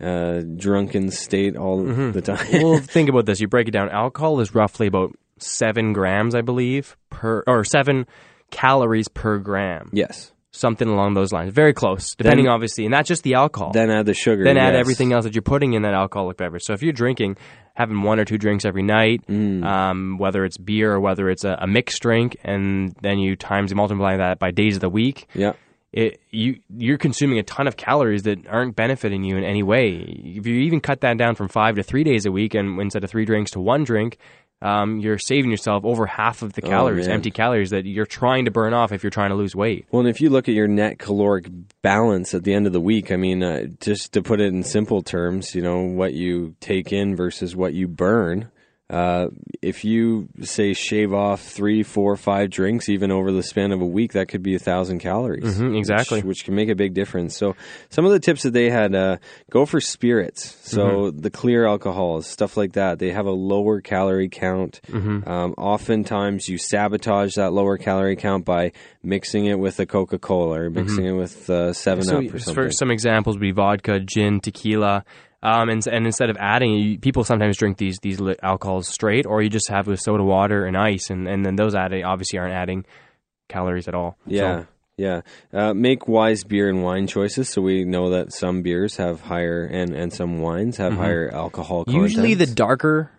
uh, 0.00 0.42
drunken 0.56 1.10
state 1.10 1.56
all 1.56 1.84
the 1.84 2.22
time. 2.22 2.46
well, 2.62 2.78
think 2.78 3.08
about 3.08 3.24
this. 3.26 3.40
You 3.40 3.48
break 3.48 3.68
it 3.68 3.72
down. 3.72 3.88
Alcohol 3.88 4.40
is 4.40 4.54
roughly 4.54 4.88
about 4.88 5.16
seven 5.38 5.92
grams, 5.92 6.34
I 6.34 6.40
believe, 6.40 6.96
per 7.08 7.44
or 7.46 7.64
seven 7.64 8.06
calories 8.50 9.08
per 9.08 9.38
gram. 9.38 9.90
yes. 9.92 10.32
Something 10.54 10.86
along 10.88 11.14
those 11.14 11.32
lines. 11.32 11.50
Very 11.54 11.72
close, 11.72 12.14
depending, 12.14 12.46
obviously, 12.46 12.84
and 12.84 12.92
that's 12.92 13.08
just 13.08 13.22
the 13.22 13.34
alcohol. 13.34 13.72
Then 13.72 13.90
add 13.90 14.04
the 14.04 14.12
sugar. 14.12 14.44
then 14.44 14.58
add 14.58 14.74
yes. 14.74 14.80
everything 14.80 15.12
else 15.14 15.24
that 15.24 15.34
you're 15.34 15.40
putting 15.40 15.72
in 15.72 15.82
that 15.82 15.94
alcoholic 15.94 16.36
beverage. 16.36 16.62
So 16.64 16.74
if 16.74 16.82
you're 16.82 16.92
drinking, 16.92 17.38
having 17.74 18.02
one 18.02 18.20
or 18.20 18.26
two 18.26 18.36
drinks 18.36 18.66
every 18.66 18.82
night, 18.82 19.26
Mm. 19.26 19.64
um, 19.64 20.18
whether 20.18 20.44
it's 20.44 20.58
beer 20.58 20.92
or 20.92 21.00
whether 21.00 21.30
it's 21.30 21.44
a, 21.44 21.56
a 21.60 21.66
mixed 21.66 22.02
drink, 22.02 22.36
and 22.44 22.94
then 23.00 23.18
you 23.18 23.34
times 23.34 23.74
multiply 23.74 24.18
that 24.18 24.38
by 24.38 24.50
days 24.50 24.74
of 24.74 24.82
the 24.82 24.90
week, 24.90 25.26
Yeah. 25.34 25.52
it 25.90 26.20
you 26.30 26.56
you're 26.76 26.98
consuming 26.98 27.38
a 27.38 27.42
ton 27.42 27.66
of 27.66 27.78
calories 27.78 28.24
that 28.24 28.46
aren't 28.46 28.76
benefiting 28.76 29.24
you 29.24 29.38
in 29.38 29.44
any 29.44 29.62
way. 29.62 29.88
If 30.36 30.46
you 30.46 30.56
even 30.60 30.80
cut 30.80 31.00
that 31.00 31.16
down 31.16 31.34
from 31.34 31.48
five 31.48 31.76
to 31.76 31.82
three 31.82 32.04
days 32.04 32.26
a 32.26 32.30
week, 32.30 32.54
and 32.54 32.78
instead 32.78 33.04
of 33.04 33.10
three 33.10 33.24
drinks 33.24 33.52
to 33.52 33.60
one 33.60 33.84
drink, 33.84 34.18
um, 34.62 35.00
you're 35.00 35.18
saving 35.18 35.50
yourself 35.50 35.84
over 35.84 36.06
half 36.06 36.42
of 36.42 36.52
the 36.52 36.62
calories, 36.62 37.08
Oh, 37.08 37.12
empty 37.12 37.30
calories 37.30 37.70
that 37.70 37.84
you're 37.84 38.06
trying 38.06 38.44
to 38.46 38.50
burn 38.50 38.72
off 38.72 38.92
if 38.92 39.02
you're 39.02 39.10
trying 39.10 39.30
to 39.30 39.36
lose 39.36 39.54
weight. 39.54 39.86
Well, 39.90 40.00
and 40.00 40.08
if 40.08 40.20
you 40.20 40.30
look 40.30 40.48
at 40.48 40.54
your 40.54 40.68
net 40.68 40.98
caloric 40.98 41.46
balance 41.82 42.32
at 42.32 42.44
the 42.44 42.54
end 42.54 42.66
of 42.66 42.72
the 42.72 42.80
week, 42.80 43.10
I 43.10 43.16
mean, 43.16 43.42
uh, 43.42 43.66
just 43.80 44.12
to 44.12 44.22
put 44.22 44.40
it 44.40 44.46
in 44.46 44.62
simple 44.62 45.02
terms, 45.02 45.54
you 45.54 45.62
know, 45.62 45.80
what 45.82 46.14
you 46.14 46.54
take 46.60 46.92
in 46.92 47.16
versus 47.16 47.54
what 47.56 47.74
you 47.74 47.88
burn. 47.88 48.50
Uh, 48.90 49.28
if 49.62 49.86
you 49.86 50.28
say 50.42 50.74
shave 50.74 51.14
off 51.14 51.40
three, 51.40 51.82
four, 51.82 52.14
five 52.14 52.50
drinks, 52.50 52.90
even 52.90 53.10
over 53.10 53.32
the 53.32 53.42
span 53.42 53.72
of 53.72 53.80
a 53.80 53.86
week, 53.86 54.12
that 54.12 54.28
could 54.28 54.42
be 54.42 54.54
a 54.54 54.58
thousand 54.58 54.98
calories. 54.98 55.44
Mhm, 55.58 55.78
exactly. 55.78 56.18
which, 56.18 56.24
which 56.26 56.44
can 56.44 56.54
make 56.54 56.68
a 56.68 56.74
big 56.74 56.92
difference. 56.92 57.34
So, 57.34 57.56
some 57.88 58.04
of 58.04 58.12
the 58.12 58.20
tips 58.20 58.42
that 58.42 58.52
they 58.52 58.68
had: 58.68 58.94
uh, 58.94 59.16
go 59.50 59.64
for 59.64 59.80
spirits, 59.80 60.58
so 60.70 60.82
Mm-hmm. 60.82 61.20
the 61.20 61.30
clear 61.30 61.66
alcohols, 61.66 62.26
stuff 62.26 62.56
like 62.58 62.72
that. 62.72 62.98
They 62.98 63.12
have 63.12 63.24
a 63.24 63.30
lower 63.30 63.80
calorie 63.80 64.28
count. 64.28 64.80
Mm-hmm. 64.88 65.26
Um, 65.26 65.54
oftentimes, 65.56 66.48
you 66.50 66.58
sabotage 66.58 67.36
that 67.36 67.52
lower 67.54 67.78
calorie 67.78 68.16
count 68.16 68.44
by 68.44 68.72
mixing 69.02 69.46
it 69.46 69.58
with 69.58 69.80
a 69.80 69.86
Coca 69.86 70.18
Cola 70.18 70.60
or 70.62 70.70
mixing 70.70 71.06
it 71.06 71.12
with 71.12 71.48
uh, 71.48 71.72
Seven 71.72 72.04
Mm-hmm. 72.04 72.10
So 72.10 72.18
Up 72.18 72.24
or 72.26 72.30
for 72.32 72.38
something. 72.40 72.70
some 72.72 72.90
examples, 72.90 73.36
would 73.36 73.40
be 73.42 73.52
vodka, 73.52 74.00
gin, 74.00 74.40
tequila. 74.40 75.04
Um, 75.42 75.68
and, 75.68 75.84
and 75.86 76.06
instead 76.06 76.30
of 76.30 76.36
adding, 76.38 76.74
you, 76.74 76.98
people 76.98 77.24
sometimes 77.24 77.56
drink 77.56 77.76
these 77.76 77.98
these 78.00 78.20
alcohols 78.42 78.88
straight, 78.88 79.26
or 79.26 79.42
you 79.42 79.50
just 79.50 79.68
have 79.68 79.86
with 79.86 80.00
soda 80.00 80.22
water 80.22 80.66
and 80.66 80.76
ice, 80.76 81.10
and, 81.10 81.26
and 81.26 81.44
then 81.44 81.56
those 81.56 81.74
adding 81.74 82.04
obviously 82.04 82.38
aren't 82.38 82.54
adding 82.54 82.84
calories 83.48 83.88
at 83.88 83.94
all. 83.94 84.16
Yeah, 84.26 84.60
So, 84.60 84.66
yeah. 84.96 85.20
Uh, 85.52 85.74
make 85.74 86.06
wise 86.06 86.44
beer 86.44 86.68
and 86.68 86.82
wine 86.82 87.06
choices. 87.06 87.48
So 87.48 87.60
we 87.60 87.84
know 87.84 88.10
that 88.10 88.32
some 88.32 88.62
beers 88.62 88.96
have 88.98 89.20
higher 89.20 89.64
and 89.64 89.94
and 89.94 90.12
some 90.12 90.38
wines 90.38 90.76
have 90.76 90.92
higher 90.94 91.28
alcohol. 91.32 91.84
Mm-hmm. 91.84 91.98
usually, 91.98 92.34
the 92.34 92.46
darker 92.46 93.10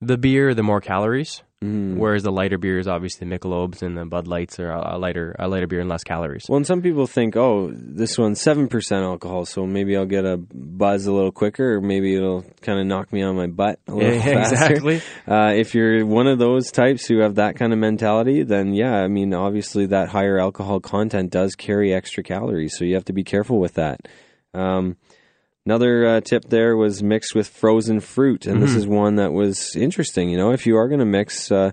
the 0.00 0.18
beer, 0.18 0.54
the 0.54 0.62
more 0.62 0.80
calories. 0.80 1.42
Mm. 1.64 1.96
Whereas 1.96 2.22
the 2.22 2.30
lighter 2.30 2.56
beers, 2.56 2.86
obviously 2.86 3.28
the 3.28 3.36
Michelobs 3.36 3.82
and 3.82 3.98
the 3.98 4.04
Bud 4.04 4.28
Lights, 4.28 4.60
are 4.60 4.70
a, 4.70 4.94
a 4.94 4.98
lighter 4.98 5.34
a 5.40 5.48
lighter 5.48 5.66
beer 5.66 5.80
and 5.80 5.88
less 5.88 6.04
calories. 6.04 6.46
Well, 6.48 6.58
and 6.58 6.64
some 6.66 6.82
people 6.82 7.08
think, 7.08 7.36
oh, 7.36 7.72
this 7.74 8.16
one's 8.16 8.40
seven 8.40 8.68
percent 8.68 9.02
alcohol, 9.02 9.44
so 9.44 9.66
maybe 9.66 9.96
I'll 9.96 10.06
get 10.06 10.24
a 10.24 10.36
buzz 10.36 11.06
a 11.06 11.12
little 11.12 11.32
quicker, 11.32 11.74
or 11.74 11.80
maybe 11.80 12.14
it'll 12.14 12.44
kind 12.60 12.78
of 12.78 12.86
knock 12.86 13.12
me 13.12 13.22
on 13.22 13.34
my 13.34 13.48
butt 13.48 13.80
a 13.88 13.92
little 13.94 14.12
Yeah, 14.14 14.22
faster. 14.34 14.54
exactly. 14.54 15.02
Uh, 15.26 15.52
if 15.56 15.74
you're 15.74 16.06
one 16.06 16.28
of 16.28 16.38
those 16.38 16.70
types 16.70 17.06
who 17.06 17.18
have 17.22 17.34
that 17.34 17.56
kind 17.56 17.72
of 17.72 17.80
mentality, 17.80 18.44
then 18.44 18.72
yeah, 18.72 18.94
I 18.94 19.08
mean, 19.08 19.34
obviously 19.34 19.86
that 19.86 20.10
higher 20.10 20.38
alcohol 20.38 20.78
content 20.78 21.30
does 21.32 21.56
carry 21.56 21.92
extra 21.92 22.22
calories, 22.22 22.76
so 22.78 22.84
you 22.84 22.94
have 22.94 23.06
to 23.06 23.12
be 23.12 23.24
careful 23.24 23.58
with 23.58 23.74
that. 23.74 24.00
Um, 24.54 24.96
another 25.68 26.06
uh, 26.06 26.20
tip 26.22 26.48
there 26.48 26.76
was 26.76 27.02
mixed 27.02 27.34
with 27.34 27.46
frozen 27.46 28.00
fruit, 28.00 28.46
and 28.46 28.62
this 28.62 28.74
is 28.74 28.86
one 28.86 29.16
that 29.16 29.32
was 29.32 29.76
interesting. 29.76 30.30
You 30.30 30.38
know, 30.38 30.52
if 30.52 30.66
you 30.66 30.76
are 30.76 30.88
going 30.88 31.00
to 31.00 31.06
mix. 31.06 31.52
Uh, 31.52 31.72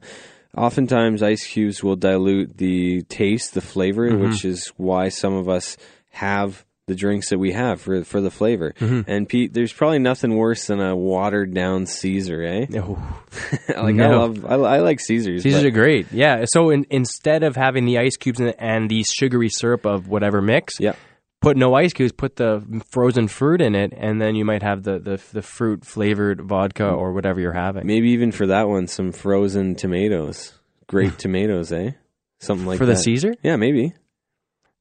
Oftentimes, 0.58 1.22
ice 1.22 1.46
cubes 1.46 1.84
will 1.84 1.98
dilute 1.98 2.56
the 2.56 3.02
taste, 3.10 3.56
the 3.56 3.60
flavor, 3.60 4.16
which 4.16 4.46
is 4.46 4.68
why 4.78 5.10
some 5.10 5.34
of 5.34 5.50
us 5.50 5.76
have 6.12 6.64
the 6.88 6.96
drinks 6.96 7.30
that 7.32 7.40
we 7.40 7.52
have 7.52 7.82
for 7.82 8.06
for 8.06 8.22
the 8.22 8.32
flavor. 8.32 8.74
And 8.80 9.28
Pete, 9.28 9.54
there's 9.54 9.74
probably 9.74 10.00
nothing 10.00 10.38
worse 10.38 10.68
than 10.68 10.80
a 10.80 10.96
watered 10.96 11.54
down 11.54 11.88
Caesar, 11.88 12.42
eh? 12.42 12.68
Oh, 12.76 13.22
like 13.68 14.00
I 14.00 14.16
love, 14.16 14.46
I, 14.46 14.54
I 14.56 14.80
like 14.80 15.02
Caesars. 15.02 15.44
These 15.44 15.56
but- 15.56 15.66
are 15.66 15.72
great. 15.72 16.14
Yeah. 16.14 16.46
So 16.48 16.70
in, 16.70 16.86
instead 16.90 17.44
of 17.44 17.58
having 17.58 17.84
the 17.84 17.98
ice 17.98 18.16
cubes 18.16 18.40
and, 18.40 18.56
and 18.58 18.90
the 18.90 19.04
sugary 19.04 19.50
syrup 19.50 19.86
of 19.86 20.08
whatever 20.08 20.42
mix, 20.42 20.80
yeah, 20.80 20.96
put 21.46 21.58
no 21.58 21.76
ice 21.76 21.94
cubes, 21.94 22.12
put 22.12 22.38
the 22.38 22.64
frozen 22.90 23.28
fruit 23.28 23.62
in 23.62 23.76
it, 23.76 23.94
and 23.96 24.20
then 24.20 24.34
you 24.34 24.44
might 24.44 24.64
have 24.64 24.82
the, 24.82 24.98
the, 24.98 25.22
the 25.32 25.44
fruit 25.44 25.86
flavored 25.86 26.42
vodka 26.42 26.90
or 26.90 27.14
whatever 27.14 27.40
you're 27.40 27.54
having. 27.54 27.86
maybe 27.86 28.10
even 28.10 28.32
for 28.32 28.48
that 28.48 28.68
one, 28.68 28.88
some 28.88 29.12
frozen 29.12 29.76
tomatoes, 29.76 30.54
great 30.88 31.20
tomatoes, 31.20 31.72
eh? 31.72 31.92
Something 32.40 32.66
like 32.66 32.80
that. 32.80 32.84
For 32.84 32.88
the. 32.88 32.96
Caesar? 32.96 33.36
Yeah, 33.44 33.58
maybe. 33.58 33.94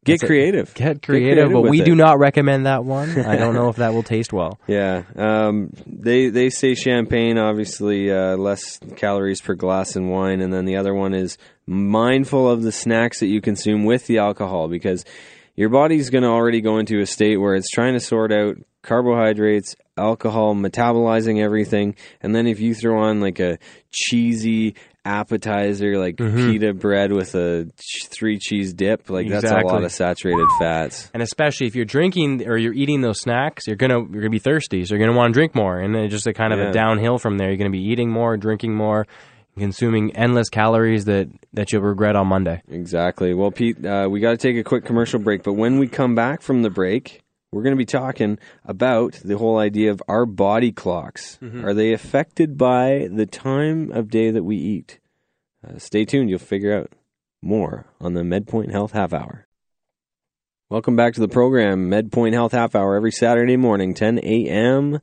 Get 0.04 0.20
That's 0.20 0.28
creative. 0.28 0.72
Get 0.74 1.02
creative, 1.02 1.48
creative 1.48 1.52
but 1.52 1.62
we 1.70 1.82
it. 1.82 1.84
do 1.84 1.94
not 1.94 2.18
recommend 2.18 2.64
that 2.64 2.84
one. 2.84 3.18
I 3.20 3.36
don't 3.36 3.54
know 3.54 3.68
if 3.68 3.76
that 3.76 3.92
will 3.92 4.02
taste 4.02 4.32
well. 4.32 4.58
Yeah, 4.66 5.02
um, 5.16 5.70
they 5.86 6.28
they 6.28 6.50
say 6.50 6.74
champagne 6.74 7.38
obviously 7.38 8.10
uh, 8.10 8.36
less 8.36 8.80
calories 8.96 9.40
per 9.40 9.54
glass 9.54 9.94
than 9.94 10.08
wine, 10.08 10.40
and 10.40 10.52
then 10.52 10.64
the 10.64 10.76
other 10.76 10.94
one 10.94 11.14
is 11.14 11.38
mindful 11.66 12.50
of 12.50 12.62
the 12.62 12.72
snacks 12.72 13.20
that 13.20 13.28
you 13.28 13.40
consume 13.40 13.84
with 13.84 14.06
the 14.06 14.18
alcohol 14.18 14.68
because 14.68 15.04
your 15.56 15.68
body's 15.68 16.10
going 16.10 16.22
to 16.22 16.30
already 16.30 16.60
go 16.60 16.78
into 16.78 17.00
a 17.00 17.06
state 17.06 17.36
where 17.36 17.54
it's 17.54 17.70
trying 17.70 17.94
to 17.94 18.00
sort 18.00 18.32
out 18.32 18.56
carbohydrates, 18.82 19.74
alcohol, 19.96 20.54
metabolizing 20.54 21.42
everything, 21.42 21.94
and 22.20 22.34
then 22.34 22.46
if 22.46 22.60
you 22.60 22.74
throw 22.74 23.02
on 23.02 23.20
like 23.20 23.40
a 23.40 23.58
cheesy 23.92 24.74
appetizer 25.06 25.98
like 25.98 26.16
mm-hmm. 26.16 26.50
pita 26.50 26.72
bread 26.72 27.12
with 27.12 27.34
a 27.34 27.66
three 28.10 28.38
cheese 28.38 28.72
dip, 28.72 29.10
like 29.10 29.28
that's 29.28 29.50
a 29.50 29.54
lot 29.60 29.84
of 29.84 29.92
saturated 29.92 30.46
fats. 30.58 31.10
And 31.14 31.22
especially 31.22 31.66
if 31.66 31.76
you're 31.76 31.84
drinking 31.84 32.46
or 32.46 32.56
you're 32.56 32.72
eating 32.74 33.00
those 33.00 33.20
snacks, 33.20 33.66
you're 33.66 33.76
gonna 33.76 34.00
you're 34.00 34.22
gonna 34.22 34.30
be 34.30 34.38
thirsty, 34.38 34.84
so 34.84 34.94
you're 34.94 35.04
gonna 35.06 35.16
want 35.16 35.32
to 35.32 35.38
drink 35.38 35.54
more, 35.54 35.78
and 35.78 35.94
then 35.94 36.08
just 36.08 36.26
a 36.26 36.32
kind 36.32 36.52
of 36.52 36.58
Yeah. 36.58 36.70
a 36.70 36.72
downhill 36.72 37.18
from 37.18 37.38
there. 37.38 37.48
You're 37.48 37.58
gonna 37.58 37.70
be 37.70 37.90
eating 37.90 38.10
more, 38.10 38.36
drinking 38.36 38.74
more, 38.74 39.06
consuming 39.56 40.14
endless 40.16 40.48
calories 40.48 41.04
that 41.06 41.28
that 41.52 41.72
you'll 41.72 41.82
regret 41.82 42.16
on 42.16 42.26
Monday. 42.26 42.62
Exactly. 42.68 43.34
Well, 43.34 43.50
Pete, 43.50 43.84
uh, 43.84 44.08
we 44.10 44.20
got 44.20 44.32
to 44.32 44.36
take 44.36 44.56
a 44.56 44.64
quick 44.64 44.84
commercial 44.84 45.20
break, 45.20 45.42
but 45.42 45.54
when 45.54 45.78
we 45.78 45.88
come 45.88 46.14
back 46.14 46.42
from 46.42 46.62
the 46.62 46.70
break, 46.70 47.22
we're 47.52 47.62
going 47.62 47.74
to 47.74 47.78
be 47.78 47.84
talking 47.84 48.38
about 48.64 49.20
the 49.24 49.38
whole 49.38 49.58
idea 49.58 49.90
of 49.90 50.02
our 50.08 50.26
body 50.26 50.72
clocks. 50.72 51.38
Are 51.62 51.74
they 51.74 51.92
affected 51.92 52.58
by 52.58 53.08
the 53.10 53.26
time 53.26 53.92
of 53.92 54.10
day 54.10 54.30
that 54.30 54.42
we 54.42 54.56
eat? 54.56 54.98
Uh, 55.66 55.78
stay 55.78 56.04
tuned. 56.04 56.28
You'll 56.30 56.40
figure 56.40 56.76
out 56.76 56.92
more 57.40 57.86
on 58.00 58.14
the 58.14 58.22
MedPoint 58.22 58.72
Health 58.72 58.92
Half 58.92 59.12
Hour. 59.12 59.46
Welcome 60.70 60.96
back 60.96 61.14
to 61.14 61.20
the 61.20 61.28
program, 61.28 61.88
MedPoint 61.90 62.32
Health 62.32 62.52
Half 62.52 62.74
Hour, 62.74 62.96
every 62.96 63.12
Saturday 63.12 63.56
morning, 63.56 63.94
10 63.94 64.18
a.m. 64.24 64.98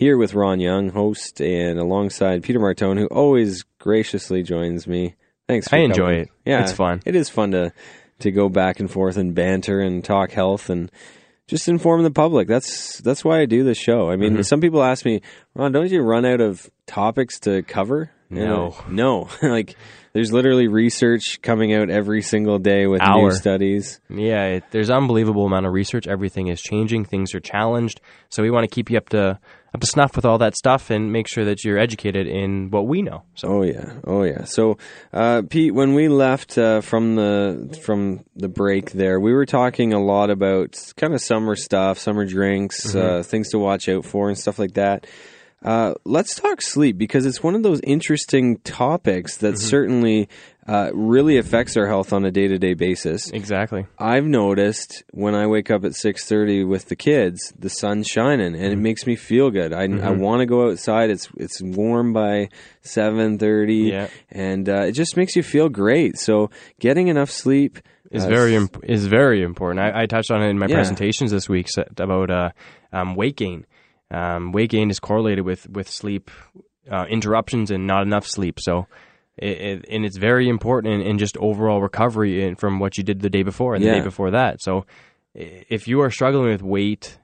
Here 0.00 0.16
with 0.16 0.32
Ron 0.34 0.60
Young, 0.60 0.88
host, 0.88 1.40
and 1.42 1.78
alongside 1.78 2.42
Peter 2.42 2.58
Martone, 2.58 2.98
who 2.98 3.06
always 3.08 3.64
graciously 3.78 4.42
joins 4.42 4.86
me. 4.86 5.14
Thanks. 5.46 5.68
For 5.68 5.76
I 5.76 5.80
enjoy 5.80 6.04
coming. 6.04 6.20
it. 6.22 6.28
Yeah, 6.46 6.62
It's 6.62 6.72
fun. 6.72 7.02
It 7.04 7.14
is 7.14 7.28
fun 7.28 7.50
to 7.52 7.72
to 8.20 8.30
go 8.30 8.48
back 8.48 8.80
and 8.80 8.90
forth 8.90 9.16
and 9.16 9.34
banter 9.34 9.80
and 9.80 10.02
talk 10.04 10.30
health 10.30 10.70
and 10.70 10.90
just 11.48 11.68
inform 11.68 12.02
the 12.02 12.10
public. 12.10 12.48
That's 12.48 12.98
that's 12.98 13.24
why 13.24 13.40
I 13.40 13.44
do 13.46 13.62
this 13.62 13.76
show. 13.78 14.10
I 14.10 14.16
mean, 14.16 14.32
Mm-hmm. 14.32 14.42
some 14.42 14.60
people 14.62 14.82
ask 14.82 15.04
me, 15.04 15.20
Ron, 15.54 15.72
don't 15.72 15.90
you 15.90 16.00
run 16.00 16.24
out 16.24 16.40
of 16.40 16.70
topics 16.86 17.40
to 17.40 17.62
cover? 17.62 18.10
And 18.30 18.38
No. 18.38 18.76
I- 18.78 18.90
no. 18.90 19.28
like 19.42 19.76
there's 20.12 20.32
literally 20.32 20.66
research 20.68 21.40
coming 21.42 21.72
out 21.74 21.90
every 21.90 22.22
single 22.22 22.58
day 22.58 22.86
with 22.86 23.00
Hour. 23.02 23.28
new 23.28 23.30
studies. 23.32 24.00
Yeah, 24.08 24.44
it, 24.46 24.64
there's 24.70 24.90
unbelievable 24.90 25.46
amount 25.46 25.66
of 25.66 25.72
research. 25.72 26.06
Everything 26.08 26.48
is 26.48 26.60
changing. 26.60 27.04
Things 27.04 27.34
are 27.34 27.40
challenged. 27.40 28.00
So 28.28 28.42
we 28.42 28.50
want 28.50 28.64
to 28.68 28.74
keep 28.74 28.90
you 28.90 28.96
up 28.98 29.08
to 29.10 29.38
up 29.74 29.80
to 29.80 29.86
snuff 29.86 30.16
with 30.16 30.24
all 30.24 30.38
that 30.38 30.56
stuff 30.56 30.90
and 30.90 31.12
make 31.12 31.28
sure 31.28 31.44
that 31.44 31.64
you're 31.64 31.78
educated 31.78 32.26
in 32.26 32.70
what 32.70 32.86
we 32.86 33.02
know. 33.02 33.22
So 33.34 33.48
Oh 33.48 33.62
yeah, 33.62 33.94
oh 34.04 34.22
yeah. 34.22 34.44
So, 34.44 34.78
uh, 35.12 35.42
Pete, 35.48 35.74
when 35.74 35.94
we 35.94 36.08
left 36.08 36.56
uh, 36.56 36.80
from 36.80 37.16
the 37.16 37.78
from 37.82 38.24
the 38.36 38.48
break 38.48 38.92
there, 38.92 39.18
we 39.18 39.32
were 39.32 39.46
talking 39.46 39.92
a 39.92 40.02
lot 40.02 40.30
about 40.30 40.78
kind 40.96 41.14
of 41.14 41.20
summer 41.20 41.56
stuff, 41.56 41.98
summer 41.98 42.24
drinks, 42.24 42.94
uh, 42.94 43.22
things 43.24 43.50
to 43.50 43.58
watch 43.58 43.88
out 43.88 44.04
for, 44.04 44.28
and 44.28 44.38
stuff 44.38 44.58
like 44.58 44.74
that. 44.74 45.06
Uh, 45.62 45.94
let's 46.04 46.36
talk 46.36 46.62
sleep 46.62 46.96
because 46.96 47.26
it's 47.26 47.42
one 47.42 47.54
of 47.54 47.62
those 47.62 47.80
interesting 47.80 48.58
topics 48.58 49.38
that 49.38 49.58
certainly 49.58 50.28
uh, 50.72 50.90
really 50.94 51.36
affects 51.38 51.76
our 51.76 51.86
health 51.86 52.12
on 52.12 52.24
a 52.24 52.30
day 52.30 52.46
to 52.48 52.58
day 52.58 52.74
basis. 52.74 53.30
Exactly. 53.30 53.86
I've 53.98 54.24
noticed 54.24 55.02
when 55.10 55.34
I 55.34 55.46
wake 55.46 55.70
up 55.70 55.84
at 55.84 55.94
six 55.94 56.24
thirty 56.26 56.62
with 56.64 56.84
the 56.88 56.96
kids, 56.96 57.52
the 57.58 57.68
sun's 57.70 58.06
shining 58.06 58.54
and 58.54 58.56
it 58.56 58.72
Mm-hmm. 58.72 58.82
makes 58.82 59.06
me 59.06 59.16
feel 59.16 59.50
good. 59.50 59.72
I, 59.72 59.84
I 59.84 60.10
want 60.12 60.40
to 60.40 60.46
go 60.46 60.70
outside. 60.70 61.10
It's 61.10 61.28
it's 61.36 61.60
warm 61.60 62.12
by 62.12 62.50
seven 62.82 63.38
thirty, 63.38 63.90
Yeah. 63.94 64.08
and 64.30 64.68
uh, 64.68 64.82
it 64.88 64.92
just 64.92 65.16
makes 65.16 65.34
you 65.36 65.42
feel 65.42 65.68
great. 65.68 66.18
So 66.18 66.50
getting 66.78 67.08
enough 67.08 67.30
sleep 67.30 67.78
is 68.10 68.24
very 68.24 68.54
imp- 68.54 68.84
is 68.84 69.06
very 69.06 69.42
important. 69.42 69.80
I, 69.80 70.02
I 70.02 70.06
touched 70.06 70.30
on 70.30 70.42
it 70.42 70.50
in 70.50 70.58
my 70.58 70.66
Yeah. 70.66 70.76
presentations 70.76 71.30
this 71.30 71.48
week 71.48 71.68
about 71.96 72.30
uh, 72.30 72.50
um, 72.92 73.14
weight 73.16 73.36
gain. 73.36 73.66
Um, 74.12 74.52
weight 74.52 74.70
gain 74.70 74.90
is 74.90 74.98
correlated 75.00 75.44
with 75.44 75.68
with 75.68 75.88
sleep 75.88 76.30
uh, 76.90 77.06
interruptions 77.08 77.70
and 77.70 77.86
not 77.86 78.02
enough 78.02 78.26
sleep. 78.26 78.58
So, 78.60 78.86
it, 79.42 79.86
and 79.90 80.04
it's 80.04 80.16
very 80.16 80.48
important 80.48 80.94
in, 80.94 81.00
in 81.00 81.18
just 81.18 81.36
overall 81.38 81.80
recovery 81.80 82.44
in, 82.44 82.56
from 82.56 82.78
what 82.78 82.98
you 82.98 83.04
did 83.04 83.20
the 83.20 83.30
day 83.30 83.42
before 83.42 83.74
and 83.74 83.84
the 83.84 83.90
day 83.90 84.00
before 84.00 84.30
that. 84.32 84.60
So, 84.62 84.84
if 85.34 85.88
you 85.88 86.00
are 86.02 86.10
struggling 86.10 86.50
with 86.50 86.62
weight 86.62 87.18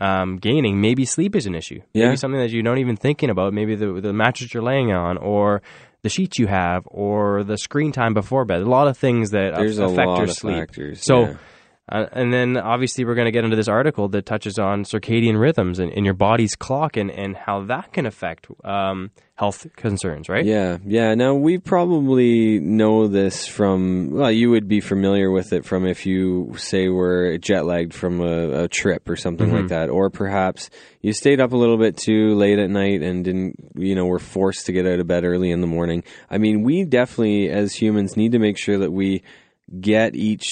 um, 0.00 0.38
gaining, 0.38 0.80
maybe 0.80 1.04
sleep 1.04 1.36
is 1.36 1.46
an 1.46 1.54
issue. 1.54 1.80
Yeah. 1.92 2.06
Maybe 2.06 2.16
something 2.16 2.40
that 2.40 2.50
you 2.50 2.62
don't 2.62 2.78
even 2.78 2.96
thinking 2.96 3.30
about. 3.30 3.52
Maybe 3.52 3.74
the 3.76 4.00
the 4.00 4.12
mattress 4.12 4.52
you're 4.52 4.62
laying 4.62 4.92
on, 4.92 5.18
or 5.18 5.62
the 6.02 6.08
sheets 6.08 6.38
you 6.38 6.46
have, 6.48 6.82
or 6.86 7.44
the 7.44 7.56
screen 7.56 7.92
time 7.92 8.14
before 8.14 8.44
bed. 8.44 8.62
A 8.62 8.66
lot 8.66 8.88
of 8.88 8.96
things 8.98 9.30
that 9.30 9.54
There's 9.54 9.78
a 9.78 9.84
affect 9.84 10.08
lot 10.08 10.16
your 10.16 10.24
of 10.24 10.32
sleep. 10.32 10.56
factors. 10.56 11.04
So, 11.04 11.20
yeah. 11.26 11.36
Uh, 11.92 12.06
and 12.12 12.32
then 12.32 12.56
obviously 12.56 13.04
we're 13.04 13.14
going 13.14 13.26
to 13.26 13.30
get 13.32 13.44
into 13.44 13.56
this 13.56 13.68
article 13.68 14.08
that 14.08 14.24
touches 14.24 14.58
on 14.58 14.84
circadian 14.84 15.38
rhythms 15.38 15.78
and, 15.78 15.92
and 15.92 16.06
your 16.06 16.14
body's 16.14 16.56
clock 16.56 16.96
and, 16.96 17.10
and 17.10 17.36
how 17.36 17.64
that 17.66 17.92
can 17.92 18.06
affect 18.06 18.46
um, 18.64 19.10
health 19.34 19.66
concerns, 19.76 20.28
right? 20.28 20.46
Yeah, 20.46 20.78
yeah. 20.86 21.14
Now 21.14 21.34
we 21.34 21.58
probably 21.58 22.58
know 22.60 23.08
this 23.08 23.46
from. 23.46 24.10
Well, 24.12 24.32
you 24.32 24.50
would 24.50 24.68
be 24.68 24.80
familiar 24.80 25.30
with 25.30 25.52
it 25.52 25.66
from 25.66 25.86
if 25.86 26.06
you 26.06 26.54
say 26.56 26.88
were 26.88 27.36
jet 27.38 27.66
lagged 27.66 27.92
from 27.92 28.20
a, 28.22 28.64
a 28.64 28.68
trip 28.68 29.08
or 29.10 29.16
something 29.16 29.48
Mm-hmm. 29.48 29.56
like 29.56 29.68
that, 29.68 29.90
or 29.90 30.08
perhaps 30.08 30.70
you 31.02 31.12
stayed 31.12 31.40
up 31.40 31.52
a 31.52 31.56
little 31.56 31.76
bit 31.76 31.96
too 31.96 32.34
late 32.36 32.58
at 32.58 32.70
night 32.70 33.02
and 33.02 33.24
didn't, 33.24 33.56
you 33.74 33.94
know, 33.94 34.06
were 34.06 34.18
forced 34.18 34.66
to 34.66 34.72
get 34.72 34.86
out 34.86 35.00
of 35.00 35.06
bed 35.06 35.24
early 35.24 35.50
in 35.50 35.60
the 35.60 35.66
morning. 35.66 36.04
I 36.30 36.38
mean, 36.38 36.62
we 36.62 36.84
definitely 36.84 37.50
as 37.50 37.74
humans 37.74 38.16
need 38.16 38.32
to 38.32 38.38
make 38.38 38.56
sure 38.56 38.78
that 38.78 38.92
we 38.92 39.22
get 39.80 40.14
each 40.14 40.46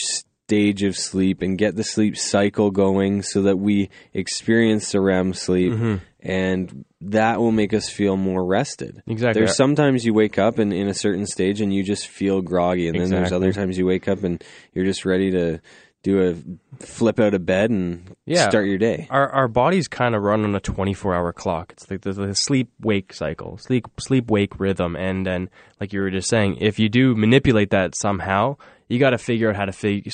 stage 0.51 0.83
of 0.83 0.97
sleep 0.97 1.43
and 1.43 1.57
get 1.57 1.77
the 1.77 1.85
sleep 1.85 2.17
cycle 2.17 2.73
going 2.73 3.23
so 3.23 3.43
that 3.43 3.57
we 3.57 3.89
experience 4.13 4.91
the 4.93 5.01
REM 5.01 5.33
sleep 5.33 5.73
Mm-hmm. 5.73 5.95
and 6.29 6.85
that 7.03 7.39
will 7.39 7.53
make 7.53 7.73
us 7.73 7.89
feel 7.89 8.17
more 8.17 8.45
rested. 8.45 9.03
Exactly. 9.07 9.41
There's 9.41 9.57
sometimes 9.57 10.05
you 10.05 10.13
wake 10.13 10.39
up 10.39 10.59
in, 10.59 10.73
in 10.73 10.89
a 10.89 10.95
certain 10.95 11.27
stage 11.27 11.61
and 11.61 11.73
you 11.73 11.83
just 11.85 12.09
feel 12.09 12.43
groggy 12.43 12.89
and 12.89 12.99
then 13.01 13.11
there's 13.11 13.33
other 13.33 13.53
times 13.53 13.79
you 13.79 13.87
wake 13.87 14.09
up 14.09 14.25
and 14.25 14.43
you're 14.75 14.85
just 14.85 15.05
ready 15.05 15.31
to 15.31 15.61
do 16.03 16.21
a 16.31 16.85
flip 16.85 17.21
out 17.21 17.33
of 17.35 17.47
bed 17.47 17.71
and 17.71 18.17
Yeah. 18.27 18.49
start 18.49 18.67
your 18.67 18.79
day. 18.79 19.07
Our, 19.11 19.29
our 19.31 19.49
bodies 19.49 19.87
kind 19.87 20.15
of 20.17 20.23
run 20.23 20.45
on 20.45 20.55
a 20.57 20.61
24 20.61 21.15
hour 21.15 21.33
clock. 21.33 21.73
It's 21.73 21.89
like 21.91 22.01
the, 22.01 22.13
the 22.13 22.35
sleep 22.35 22.71
wake 22.81 23.13
cycle, 23.13 23.57
sleep 23.59 23.87
sleep 24.01 24.31
wake 24.31 24.59
rhythm. 24.59 24.97
And 24.97 25.25
then, 25.27 25.49
like 25.81 25.93
you 25.93 26.01
were 26.01 26.11
just 26.11 26.29
saying, 26.29 26.57
if 26.61 26.79
you 26.79 26.89
do 26.89 27.15
manipulate 27.15 27.71
that 27.71 27.95
somehow, 27.95 28.57
you 28.91 28.99
got 28.99 29.11
to 29.11 29.19
figure 29.19 29.49
out 29.49 29.57
how 29.57 29.65
to 29.65 29.73
fig- 29.73 30.11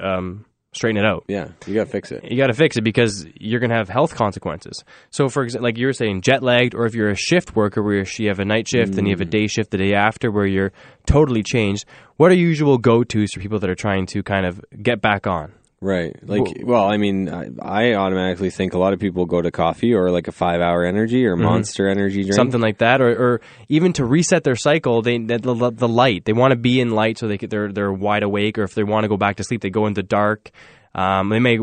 um, 0.00 0.46
straighten 0.72 1.04
it 1.04 1.06
out. 1.06 1.24
Yeah, 1.28 1.48
you 1.66 1.74
got 1.74 1.84
to 1.84 1.90
fix 1.90 2.10
it. 2.10 2.24
you 2.24 2.36
got 2.36 2.48
to 2.48 2.54
fix 2.54 2.76
it 2.76 2.82
because 2.82 3.26
you're 3.38 3.60
going 3.60 3.70
to 3.70 3.76
have 3.76 3.88
health 3.88 4.14
consequences. 4.14 4.82
So, 5.10 5.28
for 5.28 5.42
example, 5.44 5.64
like 5.68 5.78
you 5.78 5.86
were 5.86 5.92
saying, 5.92 6.22
jet 6.22 6.42
lagged, 6.42 6.74
or 6.74 6.86
if 6.86 6.94
you're 6.94 7.10
a 7.10 7.16
shift 7.16 7.54
worker 7.54 7.82
where 7.82 8.04
you 8.18 8.28
have 8.28 8.40
a 8.40 8.44
night 8.44 8.66
shift 8.68 8.96
and 8.98 9.06
you 9.06 9.12
have 9.12 9.20
a 9.20 9.26
day 9.26 9.46
shift 9.46 9.70
the 9.70 9.78
day 9.78 9.94
after 9.94 10.30
where 10.30 10.46
you're 10.46 10.72
totally 11.06 11.42
changed, 11.42 11.84
what 12.16 12.32
are 12.32 12.34
usual 12.34 12.78
go 12.78 13.04
tos 13.04 13.32
for 13.32 13.40
people 13.40 13.58
that 13.60 13.70
are 13.70 13.74
trying 13.74 14.06
to 14.06 14.22
kind 14.22 14.46
of 14.46 14.64
get 14.82 15.00
back 15.00 15.26
on? 15.26 15.52
Right. 15.84 16.16
Like, 16.26 16.62
well, 16.62 16.86
I 16.86 16.96
mean, 16.96 17.28
I, 17.28 17.50
I 17.60 17.94
automatically 17.94 18.48
think 18.48 18.72
a 18.72 18.78
lot 18.78 18.94
of 18.94 19.00
people 19.00 19.26
go 19.26 19.42
to 19.42 19.50
coffee 19.50 19.92
or 19.92 20.10
like 20.10 20.28
a 20.28 20.32
five 20.32 20.62
hour 20.62 20.82
energy 20.82 21.26
or 21.26 21.36
monster 21.36 21.88
energy 21.88 22.22
drink. 22.22 22.30
Mm-hmm. 22.30 22.36
Something 22.36 22.62
like 22.62 22.78
that, 22.78 23.02
or, 23.02 23.10
or 23.10 23.40
even 23.68 23.92
to 23.94 24.04
reset 24.06 24.44
their 24.44 24.56
cycle, 24.56 25.02
they 25.02 25.18
the, 25.18 25.36
the, 25.36 25.70
the 25.70 25.88
light. 25.88 26.24
They 26.24 26.32
want 26.32 26.52
to 26.52 26.56
be 26.56 26.80
in 26.80 26.92
light 26.92 27.18
so 27.18 27.28
they 27.28 27.36
could, 27.36 27.50
they're 27.50 27.70
they're 27.70 27.92
wide 27.92 28.22
awake, 28.22 28.56
or 28.56 28.62
if 28.62 28.74
they 28.74 28.82
want 28.82 29.04
to 29.04 29.08
go 29.08 29.18
back 29.18 29.36
to 29.36 29.44
sleep, 29.44 29.60
they 29.60 29.68
go 29.68 29.84
into 29.84 30.02
dark. 30.02 30.50
Um, 30.94 31.28
they 31.28 31.38
may 31.38 31.58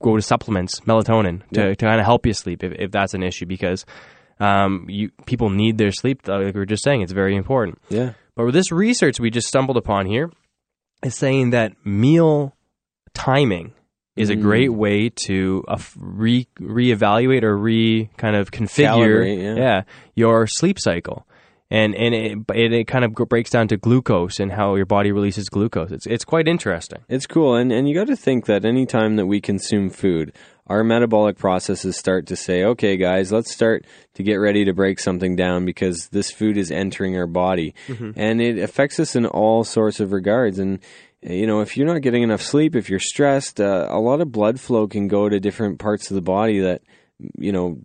go 0.00 0.14
to 0.14 0.22
supplements, 0.22 0.78
melatonin, 0.82 1.42
to, 1.54 1.74
to 1.74 1.84
kind 1.84 1.98
of 1.98 2.06
help 2.06 2.26
you 2.26 2.32
sleep 2.32 2.62
if, 2.62 2.74
if 2.78 2.90
that's 2.92 3.14
an 3.14 3.24
issue 3.24 3.46
because 3.46 3.84
um, 4.38 4.86
you 4.88 5.10
people 5.26 5.50
need 5.50 5.78
their 5.78 5.90
sleep. 5.90 6.28
Like 6.28 6.54
we 6.54 6.60
were 6.60 6.64
just 6.64 6.84
saying, 6.84 7.02
it's 7.02 7.10
very 7.12 7.34
important. 7.34 7.80
Yeah. 7.88 8.12
But 8.36 8.44
with 8.46 8.54
this 8.54 8.70
research 8.70 9.18
we 9.18 9.30
just 9.30 9.48
stumbled 9.48 9.78
upon 9.78 10.06
here 10.06 10.30
is 11.02 11.16
saying 11.16 11.50
that 11.50 11.72
meal 11.84 12.54
timing 13.14 13.72
is 14.16 14.30
a 14.30 14.36
great 14.36 14.72
way 14.72 15.08
to 15.08 15.64
uh, 15.66 15.78
re 15.96 16.46
reevaluate 16.60 17.42
or 17.42 17.56
re 17.56 18.08
kind 18.16 18.36
of 18.36 18.50
configure 18.50 19.24
Calibrate, 19.24 19.56
yeah. 19.56 19.82
your 20.14 20.46
sleep 20.46 20.78
cycle. 20.78 21.26
And 21.70 21.94
and 21.94 22.14
it, 22.14 22.38
it, 22.54 22.72
it 22.72 22.84
kind 22.86 23.04
of 23.04 23.14
breaks 23.14 23.50
down 23.50 23.66
to 23.68 23.76
glucose 23.76 24.38
and 24.38 24.52
how 24.52 24.76
your 24.76 24.86
body 24.86 25.10
releases 25.10 25.48
glucose. 25.48 25.90
It's 25.90 26.06
it's 26.06 26.24
quite 26.24 26.46
interesting. 26.46 27.00
It's 27.08 27.26
cool, 27.26 27.56
and 27.56 27.72
and 27.72 27.88
you 27.88 27.94
got 27.94 28.06
to 28.06 28.16
think 28.16 28.46
that 28.46 28.64
any 28.64 28.86
time 28.86 29.16
that 29.16 29.26
we 29.26 29.40
consume 29.40 29.90
food, 29.90 30.32
our 30.66 30.82
metabolic 30.82 31.36
processes 31.36 31.96
start 31.96 32.26
to 32.26 32.36
say, 32.36 32.64
"Okay, 32.64 32.96
guys, 32.96 33.30
let's 33.32 33.52
start 33.52 33.84
to 34.14 34.22
get 34.22 34.36
ready 34.36 34.64
to 34.64 34.72
break 34.72 34.98
something 34.98 35.36
down 35.36 35.64
because 35.64 36.08
this 36.08 36.30
food 36.30 36.56
is 36.56 36.70
entering 36.70 37.16
our 37.16 37.26
body, 37.26 37.74
and 38.16 38.40
it 38.40 38.58
affects 38.58 38.98
us 38.98 39.14
in 39.14 39.26
all 39.26 39.64
sorts 39.64 40.00
of 40.00 40.12
regards." 40.12 40.58
And 40.58 40.78
uh, 41.28 41.32
you 41.32 41.46
know, 41.46 41.60
if 41.60 41.76
you're 41.76 41.86
not 41.86 42.02
getting 42.02 42.22
enough 42.22 42.42
sleep, 42.42 42.74
if 42.76 42.88
you're 42.88 42.98
stressed, 42.98 43.60
uh, 43.60 43.88
a 43.90 44.00
lot 44.00 44.20
of 44.20 44.32
blood 44.32 44.60
flow 44.60 44.86
can 44.86 45.08
go 45.08 45.28
to 45.28 45.40
different 45.40 45.78
parts 45.78 46.10
of 46.10 46.14
the 46.14 46.22
body 46.22 46.60
that 46.60 46.82
you 47.38 47.52
know 47.52 47.78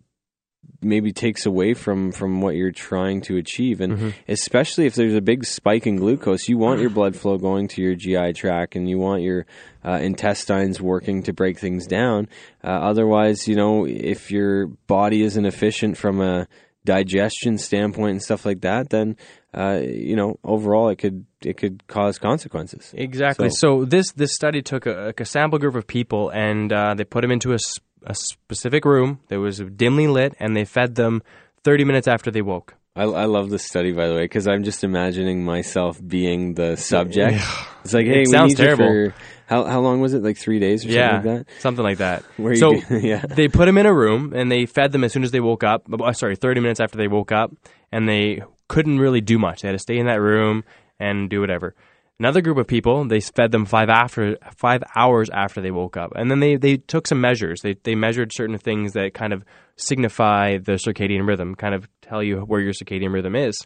maybe 0.81 1.11
takes 1.11 1.45
away 1.45 1.73
from 1.73 2.11
from 2.11 2.41
what 2.41 2.55
you're 2.55 2.71
trying 2.71 3.21
to 3.21 3.35
achieve. 3.37 3.81
And 3.81 4.13
especially 4.27 4.85
if 4.85 4.95
there's 4.95 5.13
a 5.15 5.21
big 5.21 5.43
spike 5.45 5.85
in 5.87 5.97
glucose 5.97 6.47
you 6.47 6.57
want 6.57 6.79
your 6.79 6.89
blood 6.89 7.15
flow 7.15 7.37
going 7.37 7.67
to 7.69 7.81
your 7.81 7.95
GI 7.95 8.33
tract 8.33 8.75
and 8.75 8.89
you 8.89 8.97
want 8.97 9.21
your 9.21 9.45
uh, 9.85 9.99
intestines 10.01 10.79
working 10.79 11.23
to 11.23 11.33
break 11.33 11.59
things 11.59 11.85
down. 11.87 12.27
Uh, 12.63 12.67
otherwise 12.67 13.47
you 13.47 13.55
know 13.55 13.85
if 13.85 14.31
your 14.31 14.67
body 14.87 15.21
isn't 15.23 15.45
efficient 15.45 15.97
from 15.97 16.21
a 16.21 16.47
digestion 16.85 17.57
standpoint 17.57 18.11
and 18.11 18.23
stuff 18.23 18.45
like 18.45 18.61
that 18.61 18.89
then 18.89 19.17
uh, 19.53 19.79
you 19.83 20.15
know 20.15 20.39
overall 20.43 20.89
it 20.89 20.95
could 20.97 21.25
it 21.41 21.57
could 21.57 21.85
cause 21.87 22.17
consequences. 22.17 22.93
Exactly. 22.95 23.49
So- 23.49 23.79
So, 23.81 23.85
this 23.85 24.11
this 24.13 24.33
study 24.33 24.61
took 24.61 24.85
a, 24.85 25.13
a 25.17 25.25
sample 25.25 25.59
group 25.59 25.75
of 25.75 25.87
people 25.87 26.29
and 26.29 26.71
uh, 26.71 26.93
they 26.95 27.03
put 27.03 27.21
them 27.21 27.31
into 27.31 27.51
a, 27.51 27.55
s- 27.55 27.79
a 28.05 28.15
specific 28.15 28.85
room 28.85 29.19
that 29.27 29.39
was 29.39 29.59
dimly 29.59 30.07
lit, 30.07 30.35
and 30.39 30.55
they 30.55 30.65
fed 30.65 30.95
them 30.95 31.21
30 31.63 31.83
minutes 31.85 32.07
after 32.07 32.31
they 32.31 32.41
woke. 32.41 32.75
I, 32.95 33.03
I 33.03 33.25
love 33.25 33.49
this 33.49 33.63
study, 33.63 33.91
by 33.91 34.07
the 34.07 34.15
way, 34.15 34.23
because 34.23 34.47
I'm 34.47 34.63
just 34.63 34.83
imagining 34.83 35.45
myself 35.45 35.99
being 36.05 36.55
the 36.55 36.75
subject. 36.75 37.41
It's 37.83 37.93
like, 37.93 38.07
hey, 38.07 38.19
we 38.19 38.25
sounds 38.25 38.55
terrible. 38.55 39.13
how 39.47 39.63
how 39.63 39.79
long 39.79 40.01
was 40.01 40.13
it? 40.13 40.21
Like 40.23 40.37
three 40.37 40.59
days 40.59 40.85
or 40.85 40.89
yeah, 40.89 41.11
something 41.21 41.31
like 41.37 41.45
that. 41.47 41.61
something 41.61 41.83
like 41.83 41.97
that. 41.99 42.23
Where 42.37 42.55
so 42.55 42.73
yeah. 42.89 43.19
they 43.21 43.47
put 43.47 43.67
them 43.67 43.77
in 43.77 43.85
a 43.85 43.93
room 43.93 44.33
and 44.33 44.51
they 44.51 44.65
fed 44.65 44.91
them 44.91 45.03
as 45.03 45.13
soon 45.13 45.23
as 45.23 45.31
they 45.31 45.39
woke 45.39 45.63
up. 45.63 45.83
uh, 45.91 46.11
Sorry, 46.13 46.35
30 46.35 46.59
minutes 46.61 46.79
after 46.81 46.97
they 46.97 47.07
woke 47.07 47.31
up, 47.31 47.51
and 47.91 48.09
they 48.09 48.41
couldn't 48.67 48.99
really 48.99 49.21
do 49.21 49.39
much. 49.39 49.61
They 49.61 49.69
had 49.69 49.73
to 49.73 49.79
stay 49.79 49.97
in 49.97 50.07
that 50.07 50.19
room 50.19 50.63
and 50.99 51.29
do 51.29 51.39
whatever. 51.39 51.75
Another 52.19 52.41
group 52.41 52.57
of 52.57 52.67
people, 52.67 53.07
they 53.07 53.21
fed 53.21 53.51
them 53.51 53.65
five 53.65 53.87
after 53.87 54.37
five 54.57 54.83
hours 54.93 55.29
after 55.29 55.61
they 55.61 55.71
woke 55.71 55.95
up, 55.95 56.11
and 56.15 56.29
then 56.29 56.41
they, 56.41 56.57
they 56.57 56.75
took 56.75 57.07
some 57.07 57.21
measures. 57.21 57.61
They 57.61 57.75
they 57.83 57.95
measured 57.95 58.33
certain 58.33 58.57
things 58.57 58.91
that 58.93 59.13
kind 59.13 59.31
of 59.31 59.45
signify 59.77 60.57
the 60.57 60.73
circadian 60.73 61.25
rhythm, 61.25 61.55
kind 61.55 61.73
of 61.73 61.87
tell 62.01 62.21
you 62.21 62.39
where 62.39 62.59
your 62.59 62.73
circadian 62.73 63.13
rhythm 63.13 63.37
is, 63.37 63.65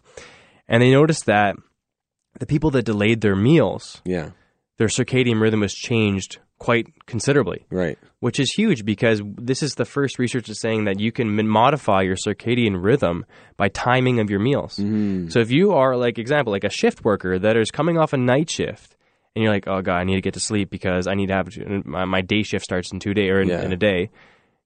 and 0.67 0.83
they 0.83 0.91
noticed 0.91 1.25
that 1.25 1.55
the 2.39 2.45
people 2.45 2.69
that 2.71 2.83
delayed 2.85 3.21
their 3.21 3.35
meals, 3.35 4.01
Yeah, 4.05 4.29
their 4.77 4.87
circadian 4.87 5.41
rhythm 5.41 5.61
was 5.61 5.73
changed 5.73 6.37
quite 6.63 6.87
considerably 7.05 7.65
right. 7.69 7.97
which 8.21 8.39
is 8.39 8.49
huge 8.55 8.85
because 8.85 9.21
this 9.35 9.61
is 9.61 9.75
the 9.75 9.83
first 9.83 10.17
research 10.17 10.47
that's 10.47 10.61
saying 10.61 10.85
that 10.85 10.97
you 10.97 11.11
can 11.11 11.27
modify 11.45 12.01
your 12.01 12.15
circadian 12.15 12.81
rhythm 12.81 13.25
by 13.57 13.67
timing 13.67 14.19
of 14.21 14.29
your 14.29 14.39
meals. 14.39 14.77
Mm-hmm. 14.77 15.27
So 15.27 15.39
if 15.39 15.51
you 15.51 15.73
are 15.73 15.97
like 15.97 16.17
example 16.17 16.53
like 16.53 16.63
a 16.63 16.69
shift 16.69 17.03
worker 17.03 17.37
that 17.37 17.57
is 17.57 17.69
coming 17.69 17.97
off 17.97 18.13
a 18.13 18.17
night 18.17 18.49
shift 18.49 18.95
and 19.35 19.43
you're 19.43 19.51
like, 19.51 19.67
oh 19.67 19.81
god, 19.81 19.97
I 19.97 20.03
need 20.05 20.15
to 20.15 20.21
get 20.21 20.35
to 20.35 20.39
sleep 20.39 20.69
because 20.69 21.05
I 21.05 21.15
need 21.15 21.27
to 21.27 21.33
have 21.33 21.47
my, 21.85 22.05
my 22.05 22.21
day 22.21 22.43
shift 22.43 22.63
starts 22.63 22.93
in 22.93 22.99
two 22.99 23.13
day 23.13 23.27
or 23.29 23.41
in, 23.41 23.49
Yeah. 23.49 23.61
in 23.65 23.73
a 23.73 23.77
day. 23.77 24.09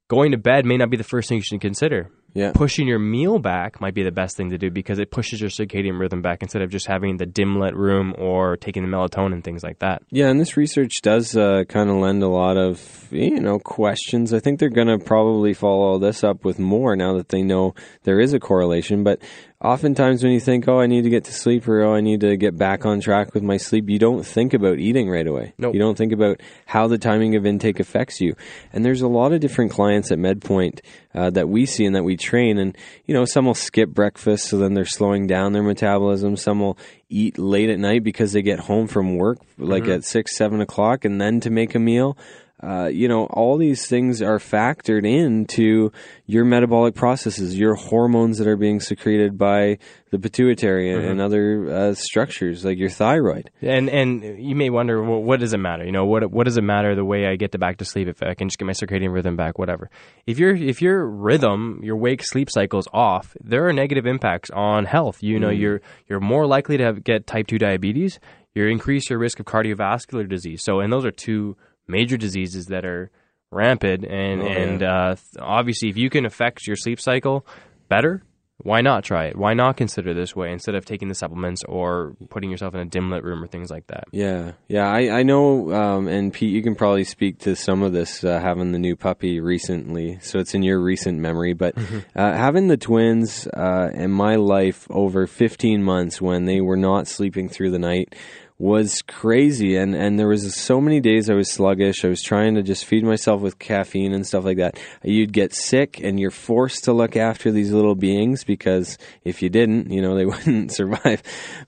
Going 0.07 0.31
to 0.33 0.37
bed 0.37 0.65
may 0.65 0.77
not 0.77 0.91
be 0.91 0.97
the 0.97 1.03
first 1.03 1.27
thing 1.27 1.37
you 1.39 1.43
should 1.43 1.61
consider. 1.61 2.11
Yeah, 2.33 2.51
Pushing 2.53 2.87
your 2.87 2.99
meal 2.99 3.39
back 3.39 3.81
might 3.81 3.95
be 3.95 4.03
the 4.03 4.11
best 4.11 4.37
thing 4.37 4.51
to 4.51 4.57
do 4.59 4.69
because 4.69 4.99
it 4.99 5.09
pushes 5.09 5.41
your 5.41 5.49
circadian 5.49 5.99
rhythm 5.99 6.21
back 6.21 6.43
instead 6.43 6.61
of 6.61 6.69
just 6.69 6.85
having 6.85 7.17
the 7.17 7.25
dim 7.25 7.59
lit 7.59 7.75
room 7.75 8.13
or 8.17 8.57
taking 8.57 8.83
the 8.83 8.89
melatonin 8.89 9.43
things 9.43 9.63
like 9.63 9.79
that. 9.79 10.03
yeah, 10.09 10.27
and 10.27 10.39
this 10.39 10.55
research 10.55 11.01
does 11.01 11.35
uh, 11.35 11.63
kind 11.67 11.89
of 11.89 11.95
lend 11.95 12.21
a 12.21 12.27
lot 12.27 12.57
of 12.57 13.07
you 13.11 13.39
know 13.39 13.57
questions. 13.59 14.33
I 14.33 14.39
think 14.39 14.59
they're 14.59 14.69
going 14.69 14.87
to 14.87 14.99
probably 15.03 15.53
follow 15.53 15.97
this 15.97 16.23
up 16.23 16.45
with 16.45 16.59
more 16.59 16.95
now 16.95 17.17
that 17.17 17.29
they 17.29 17.41
know 17.41 17.73
there 18.03 18.19
is 18.19 18.33
a 18.33 18.39
correlation. 18.39 19.03
But 19.03 19.21
oftentimes 19.61 20.23
when 20.23 20.31
you 20.31 20.39
think, 20.39 20.67
oh, 20.67 20.79
I 20.79 20.87
need 20.87 21.03
to 21.03 21.09
get 21.09 21.23
to 21.25 21.33
sleep 21.33 21.67
or 21.67 21.81
oh, 21.83 21.95
I 21.95 22.01
need 22.01 22.21
to 22.21 22.37
get 22.37 22.57
back 22.57 22.85
on 22.85 22.99
track 22.99 23.33
with 23.33 23.43
my 23.43 23.57
sleep, 23.57 23.89
you 23.89 23.99
don't 23.99 24.23
think 24.25 24.53
about 24.53 24.79
eating 24.79 25.09
right 25.09 25.25
away. 25.25 25.53
Nope. 25.57 25.73
You 25.73 25.79
don't 25.79 25.97
think 25.97 26.11
about 26.13 26.41
how 26.65 26.87
the 26.87 26.97
timing 26.97 27.35
of 27.35 27.45
intake 27.45 27.79
affects 27.79 28.21
you. 28.21 28.35
And 28.71 28.85
there's 28.85 29.01
a 29.01 29.07
lot 29.07 29.33
of 29.33 29.39
different 29.39 29.71
clients 29.71 30.11
at 30.11 30.19
MedPoint 30.19 30.81
uh, 31.15 31.31
that 31.31 31.49
we 31.49 31.65
see 31.65 31.85
and 31.85 31.95
that 31.95 32.03
we 32.03 32.17
train. 32.17 32.57
And, 32.59 32.77
you 33.05 33.13
know, 33.13 33.25
some 33.25 33.45
will 33.45 33.55
skip 33.55 33.89
breakfast, 33.89 34.45
so 34.49 34.57
then 34.57 34.73
they're 34.73 34.85
slowing 34.85 35.25
down 35.27 35.53
their 35.53 35.63
metabolism. 35.63 36.35
Some 36.37 36.59
will 36.59 36.77
eat 37.09 37.37
late 37.39 37.69
at 37.69 37.79
night 37.79 38.03
because 38.03 38.33
they 38.33 38.41
get 38.41 38.59
home 38.59 38.87
from 38.87 39.15
work, 39.17 39.39
like 39.57 39.83
Mm-hmm. 39.83 39.91
at 39.93 40.03
six, 40.03 40.35
seven 40.35 40.61
o'clock, 40.61 41.05
and 41.05 41.19
then 41.19 41.39
to 41.39 41.49
make 41.49 41.73
a 41.73 41.79
meal. 41.79 42.17
Uh, 42.61 42.87
you 42.91 43.07
know, 43.07 43.25
all 43.27 43.55
these 43.57 43.85
things 43.85 44.19
are 44.21 44.39
factored 44.39 45.05
into 45.05 45.91
your 46.25 46.43
metabolic 46.43 46.95
processes, 46.95 47.57
your 47.57 47.75
hormones 47.75 48.39
that 48.39 48.47
are 48.47 48.57
being 48.57 48.79
secreted 48.79 49.37
by 49.37 49.77
the 50.09 50.17
pituitary 50.17 50.91
and- 50.91 50.97
Mm-hmm. 51.03 51.11
and 51.11 51.21
other 51.21 51.69
uh, 51.69 51.93
structures 51.93 52.65
like 52.65 52.79
your 52.79 52.89
thyroid. 52.89 53.51
And 53.61 53.89
and 53.89 54.23
you 54.43 54.55
may 54.55 54.71
wonder, 54.71 55.03
well, 55.03 55.21
what 55.21 55.39
does 55.39 55.53
it 55.53 55.59
matter? 55.59 55.85
You 55.85 55.91
know, 55.91 56.05
what 56.05 56.31
what 56.31 56.45
does 56.45 56.57
it 56.57 56.63
matter 56.63 56.95
the 56.95 57.05
way 57.05 57.27
I 57.27 57.35
get 57.35 57.51
to 57.51 57.59
back 57.59 57.77
to 57.77 57.85
sleep 57.85 58.07
if 58.07 58.23
I 58.23 58.33
can 58.33 58.49
just 58.49 58.57
get 58.57 58.65
my 58.65 58.71
circadian 58.73 59.13
rhythm 59.13 59.35
back, 59.35 59.59
whatever. 59.59 59.91
If 60.25 60.39
your 60.39 60.55
if 60.55 60.81
your 60.81 61.05
rhythm, 61.05 61.81
your 61.83 61.95
wake 61.97 62.23
sleep 62.23 62.49
cycle 62.49 62.79
is 62.79 62.87
off, 62.91 63.35
there 63.43 63.67
are 63.67 63.73
negative 63.73 64.07
impacts 64.07 64.49
on 64.49 64.85
health. 64.85 65.21
You 65.21 65.39
know, 65.39 65.49
you're 65.51 65.81
you're 66.09 66.19
more 66.19 66.47
likely 66.47 66.77
to 66.77 66.83
have, 66.85 67.03
get 67.03 67.27
type 67.27 67.45
two 67.45 67.59
diabetes. 67.59 68.19
You 68.55 68.65
increase 68.65 69.07
your 69.11 69.19
risk 69.19 69.39
of 69.39 69.45
cardiovascular 69.45 70.27
disease. 70.27 70.63
So, 70.63 70.79
and 70.79 70.91
those 70.91 71.05
are 71.05 71.11
two 71.11 71.55
major 71.87 72.17
diseases 72.17 72.65
that 72.67 72.85
are 72.85 73.11
rampant. 73.51 74.03
And 74.05 74.41
Oh, 74.41 74.45
and 74.47 74.83
uh, 74.83 75.15
obviously, 75.39 75.89
if 75.89 75.97
you 75.97 76.09
can 76.09 76.25
affect 76.25 76.67
your 76.67 76.75
sleep 76.75 76.99
cycle 76.99 77.45
better, 77.89 78.23
why 78.59 78.81
not 78.81 79.03
try 79.03 79.25
it? 79.27 79.37
Why 79.37 79.53
not 79.53 79.77
consider 79.77 80.15
this 80.15 80.35
way 80.35 80.51
instead 80.51 80.73
of 80.73 80.83
taking 80.83 81.09
the 81.09 81.13
supplements 81.13 81.63
or 81.65 82.15
putting 82.31 82.49
yourself 82.49 82.73
in 82.73 82.79
a 82.79 82.85
dim 82.85 83.11
lit 83.11 83.23
room 83.23 83.43
or 83.43 83.45
things 83.47 83.69
like 83.69 83.85
that? 83.87 84.05
Yeah, 84.11 84.53
yeah, 84.67 84.89
I, 84.89 85.19
I 85.19 85.23
know, 85.23 85.71
um, 85.71 86.07
and 86.07 86.33
Pete, 86.33 86.51
you 86.53 86.63
can 86.63 86.73
probably 86.73 87.03
speak 87.03 87.37
to 87.41 87.55
some 87.55 87.83
of 87.83 87.93
this 87.93 88.23
uh, 88.23 88.39
having 88.39 88.71
the 88.71 88.79
new 88.79 88.95
puppy 88.95 89.39
recently, 89.39 90.17
so 90.21 90.39
it's 90.39 90.55
in 90.55 90.63
your 90.63 90.81
recent 90.81 91.19
memory. 91.19 91.53
But 91.53 91.75
Mm-hmm. 91.75 91.99
uh, 92.15 92.33
having 92.33 92.67
the 92.67 92.77
twins 92.77 93.47
uh, 93.53 93.91
in 93.93 94.09
my 94.09 94.35
life 94.37 94.87
over 94.89 95.27
15 95.27 95.83
months 95.83 96.19
when 96.19 96.45
they 96.45 96.59
were 96.59 96.77
not 96.77 97.07
sleeping 97.07 97.49
through 97.49 97.69
the 97.71 97.79
night 97.79 98.15
was 98.59 99.03
crazy, 99.03 99.75
and 99.75 99.93
and 99.95 100.17
there 100.17 100.27
was 100.27 100.55
so 100.55 100.81
many 100.81 100.99
days 100.99 101.29
I 101.29 101.35
was 101.35 101.51
sluggish. 101.51 102.03
I 102.03 102.07
was 102.07 102.23
trying 102.23 102.55
to 102.55 102.63
just 102.63 102.85
feed 102.85 103.03
myself 103.03 103.41
with 103.41 103.59
caffeine 103.59 104.13
and 104.13 104.25
stuff 104.25 104.45
like 104.45 104.57
that. 104.57 104.79
You'd 105.03 105.33
get 105.33 105.53
sick, 105.53 105.99
and 106.01 106.19
you're 106.19 106.31
forced 106.31 106.85
to 106.85 106.93
look 106.93 107.15
after 107.15 107.51
these 107.51 107.71
little 107.71 107.95
beings 107.95 108.43
because 108.43 108.97
if 109.23 109.41
you 109.41 109.49
didn't, 109.49 109.91
you 109.91 110.01
know, 110.01 110.15
they 110.17 110.25
wouldn't 110.25 110.71
survive. 110.71 111.21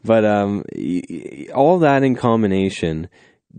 But 0.03 0.25
um, 0.25 0.63
all 1.53 1.79
that 1.79 2.03
in 2.03 2.15
combination 2.15 3.09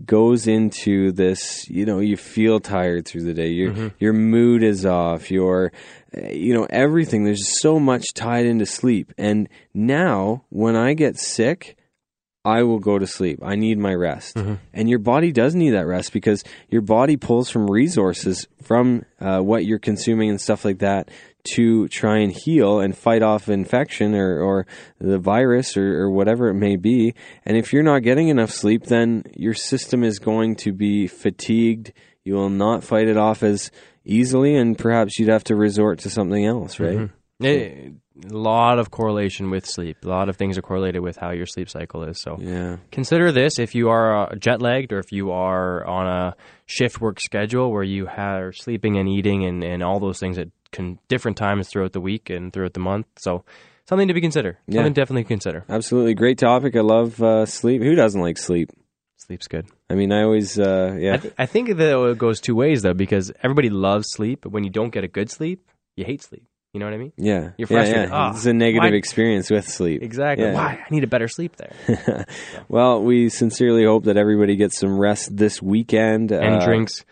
goes 0.05 0.47
into 0.47 1.11
this 1.11 1.69
you 1.69 1.85
know 1.85 1.99
you 1.99 2.15
feel 2.15 2.61
tired 2.61 3.05
through 3.05 3.23
the 3.23 3.33
day 3.33 3.49
your 3.49 3.91
your 3.99 4.13
mood 4.13 4.63
is 4.63 4.85
off 4.85 5.29
your 5.29 5.73
uh, 6.17 6.29
you 6.29 6.53
know 6.53 6.65
everything 6.69 7.25
there's 7.25 7.59
so 7.59 7.77
much 7.77 8.13
tied 8.13 8.45
into 8.45 8.65
sleep 8.65 9.13
and 9.17 9.49
now 9.73 10.45
when 10.47 10.77
i 10.77 10.93
get 10.93 11.19
sick 11.19 11.75
I 12.43 12.63
will 12.63 12.79
go 12.79 12.97
to 12.97 13.05
sleep. 13.05 13.39
I 13.43 13.55
need 13.55 13.77
my 13.77 13.93
rest. 13.93 14.35
And 14.73 14.89
your 14.89 14.99
body 14.99 15.31
does 15.31 15.53
need 15.53 15.71
that 15.71 15.85
rest 15.85 16.11
because 16.11 16.43
your 16.69 16.81
body 16.81 17.15
pulls 17.17 17.49
from 17.49 17.69
resources 17.69 18.47
from 18.63 19.05
uh, 19.19 19.39
what 19.41 19.65
you're 19.65 19.77
consuming 19.79 20.29
and 20.31 20.41
stuff 20.41 20.65
like 20.65 20.79
that 20.79 21.09
to 21.53 21.87
try 21.87 22.17
and 22.19 22.31
heal 22.31 22.79
and 22.79 22.97
fight 22.97 23.21
off 23.21 23.47
infection 23.49 24.15
or, 24.15 24.39
or 24.41 24.67
the 24.99 25.19
virus 25.19 25.77
or, 25.77 26.01
or 26.01 26.09
whatever 26.09 26.49
it 26.49 26.55
may 26.55 26.75
be. 26.77 27.13
And 27.45 27.57
if 27.57 27.73
you're 27.73 27.83
not 27.83 28.03
getting 28.03 28.29
enough 28.29 28.51
sleep, 28.51 28.85
then 28.85 29.23
your 29.35 29.53
system 29.53 30.03
is 30.03 30.19
going 30.19 30.55
to 30.57 30.71
be 30.71 31.07
fatigued. 31.07 31.93
You 32.23 32.35
will 32.35 32.49
not 32.49 32.83
fight 32.83 33.07
it 33.07 33.17
off 33.17 33.41
as 33.43 33.71
easily, 34.05 34.55
and 34.55 34.77
perhaps 34.77 35.17
you'd 35.19 35.29
have 35.29 35.43
to 35.45 35.55
resort 35.55 35.99
to 35.99 36.09
something 36.09 36.45
else, 36.45 36.79
right? 36.79 36.97
Eh, 37.43 37.89
A 38.29 38.33
lot 38.35 38.77
of 38.77 38.91
correlation 38.91 39.49
with 39.49 39.65
sleep. 39.65 39.97
A 40.03 40.07
lot 40.07 40.27
of 40.27 40.35
things 40.35 40.57
are 40.57 40.61
correlated 40.61 41.01
with 41.01 41.15
how 41.17 41.31
your 41.31 41.45
sleep 41.45 41.69
cycle 41.69 42.03
is. 42.03 42.19
So 42.19 42.37
Yeah. 42.41 42.77
consider 42.91 43.31
this 43.31 43.57
if 43.57 43.73
you 43.73 43.89
are 43.89 44.23
uh, 44.31 44.35
jet 44.35 44.61
lagged 44.61 44.91
or 44.91 44.99
if 44.99 45.11
you 45.13 45.31
are 45.31 45.85
on 45.85 46.07
a 46.07 46.35
shift 46.65 46.99
work 46.99 47.21
schedule 47.21 47.71
where 47.71 47.83
you 47.83 48.07
are 48.07 48.51
sleeping 48.51 48.97
and 48.97 49.07
eating 49.07 49.45
and, 49.45 49.63
and 49.63 49.81
all 49.81 49.99
those 50.01 50.19
things 50.19 50.37
at 50.37 50.49
con- 50.73 50.99
different 51.07 51.37
times 51.37 51.69
throughout 51.69 51.93
the 51.93 52.01
week 52.01 52.29
and 52.29 52.51
throughout 52.51 52.73
the 52.73 52.81
month. 52.81 53.05
So 53.17 53.45
something 53.87 54.09
to 54.09 54.13
be 54.13 54.19
consider. 54.21 54.59
Yeah. 54.67 54.79
Something 54.79 54.93
definitely 54.93 55.23
consider. 55.23 55.63
Absolutely. 55.69 56.13
Great 56.13 56.37
topic. 56.37 56.75
I 56.75 56.81
love 56.81 57.21
uh, 57.23 57.45
sleep. 57.45 57.81
Who 57.81 57.95
doesn't 57.95 58.19
like 58.21 58.37
sleep? 58.37 58.71
Sleep's 59.15 59.47
good. 59.47 59.67
I 59.89 59.93
mean, 59.95 60.11
I 60.11 60.23
always, 60.23 60.59
uh, 60.59 60.97
yeah. 60.99 61.13
I, 61.13 61.17
th- 61.17 61.33
I 61.37 61.45
think 61.45 61.77
that 61.77 61.97
it 62.09 62.17
goes 62.17 62.41
two 62.41 62.55
ways 62.55 62.81
though 62.81 62.93
because 62.93 63.31
everybody 63.41 63.69
loves 63.69 64.07
sleep, 64.11 64.39
but 64.41 64.51
when 64.51 64.65
you 64.65 64.69
don't 64.69 64.89
get 64.89 65.05
a 65.05 65.07
good 65.07 65.29
sleep, 65.31 65.65
you 65.95 66.03
hate 66.03 66.21
sleep. 66.21 66.43
You 66.73 66.79
know 66.79 66.85
what 66.85 66.93
I 66.93 66.97
mean? 66.97 67.11
Yeah, 67.17 67.51
You're 67.57 67.67
frustrated. 67.67 68.09
yeah. 68.09 68.15
Ah, 68.15 68.31
it's 68.33 68.45
a 68.45 68.53
negative 68.53 68.91
why- 68.91 68.95
experience 68.97 69.49
with 69.51 69.67
sleep. 69.67 70.01
Exactly. 70.03 70.45
Yeah. 70.45 70.53
Why? 70.53 70.79
I 70.85 70.89
need 70.89 71.03
a 71.03 71.07
better 71.07 71.27
sleep 71.27 71.57
there. 71.57 72.25
Well, 72.69 73.03
we 73.03 73.27
sincerely 73.29 73.83
hope 73.83 74.05
that 74.05 74.15
everybody 74.15 74.55
gets 74.55 74.79
some 74.79 74.97
rest 74.97 75.35
this 75.35 75.61
weekend 75.61 76.31
and 76.31 76.55
Uh, 76.61 76.65
drinks 76.65 77.03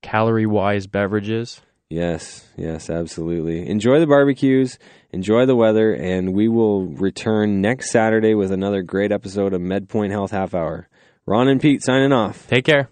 calorie 0.00 0.46
wise 0.46 0.86
beverages. 0.86 1.60
Yes, 1.90 2.48
yes, 2.56 2.88
absolutely. 2.88 3.68
Enjoy 3.68 4.00
the 4.00 4.06
barbecues, 4.06 4.78
enjoy 5.12 5.44
the 5.44 5.54
weather, 5.56 5.92
and 5.92 6.32
we 6.32 6.48
will 6.48 6.86
return 6.86 7.60
next 7.60 7.90
Saturday 7.90 8.34
with 8.34 8.50
another 8.50 8.80
great 8.80 9.12
episode 9.12 9.52
of 9.52 9.60
MedPoint 9.60 10.10
Health 10.10 10.30
Half 10.30 10.54
Hour. 10.54 10.88
Ron 11.26 11.48
and 11.48 11.60
Pete 11.60 11.82
signing 11.82 12.12
off. 12.12 12.46
Take 12.48 12.64
care. 12.64 12.88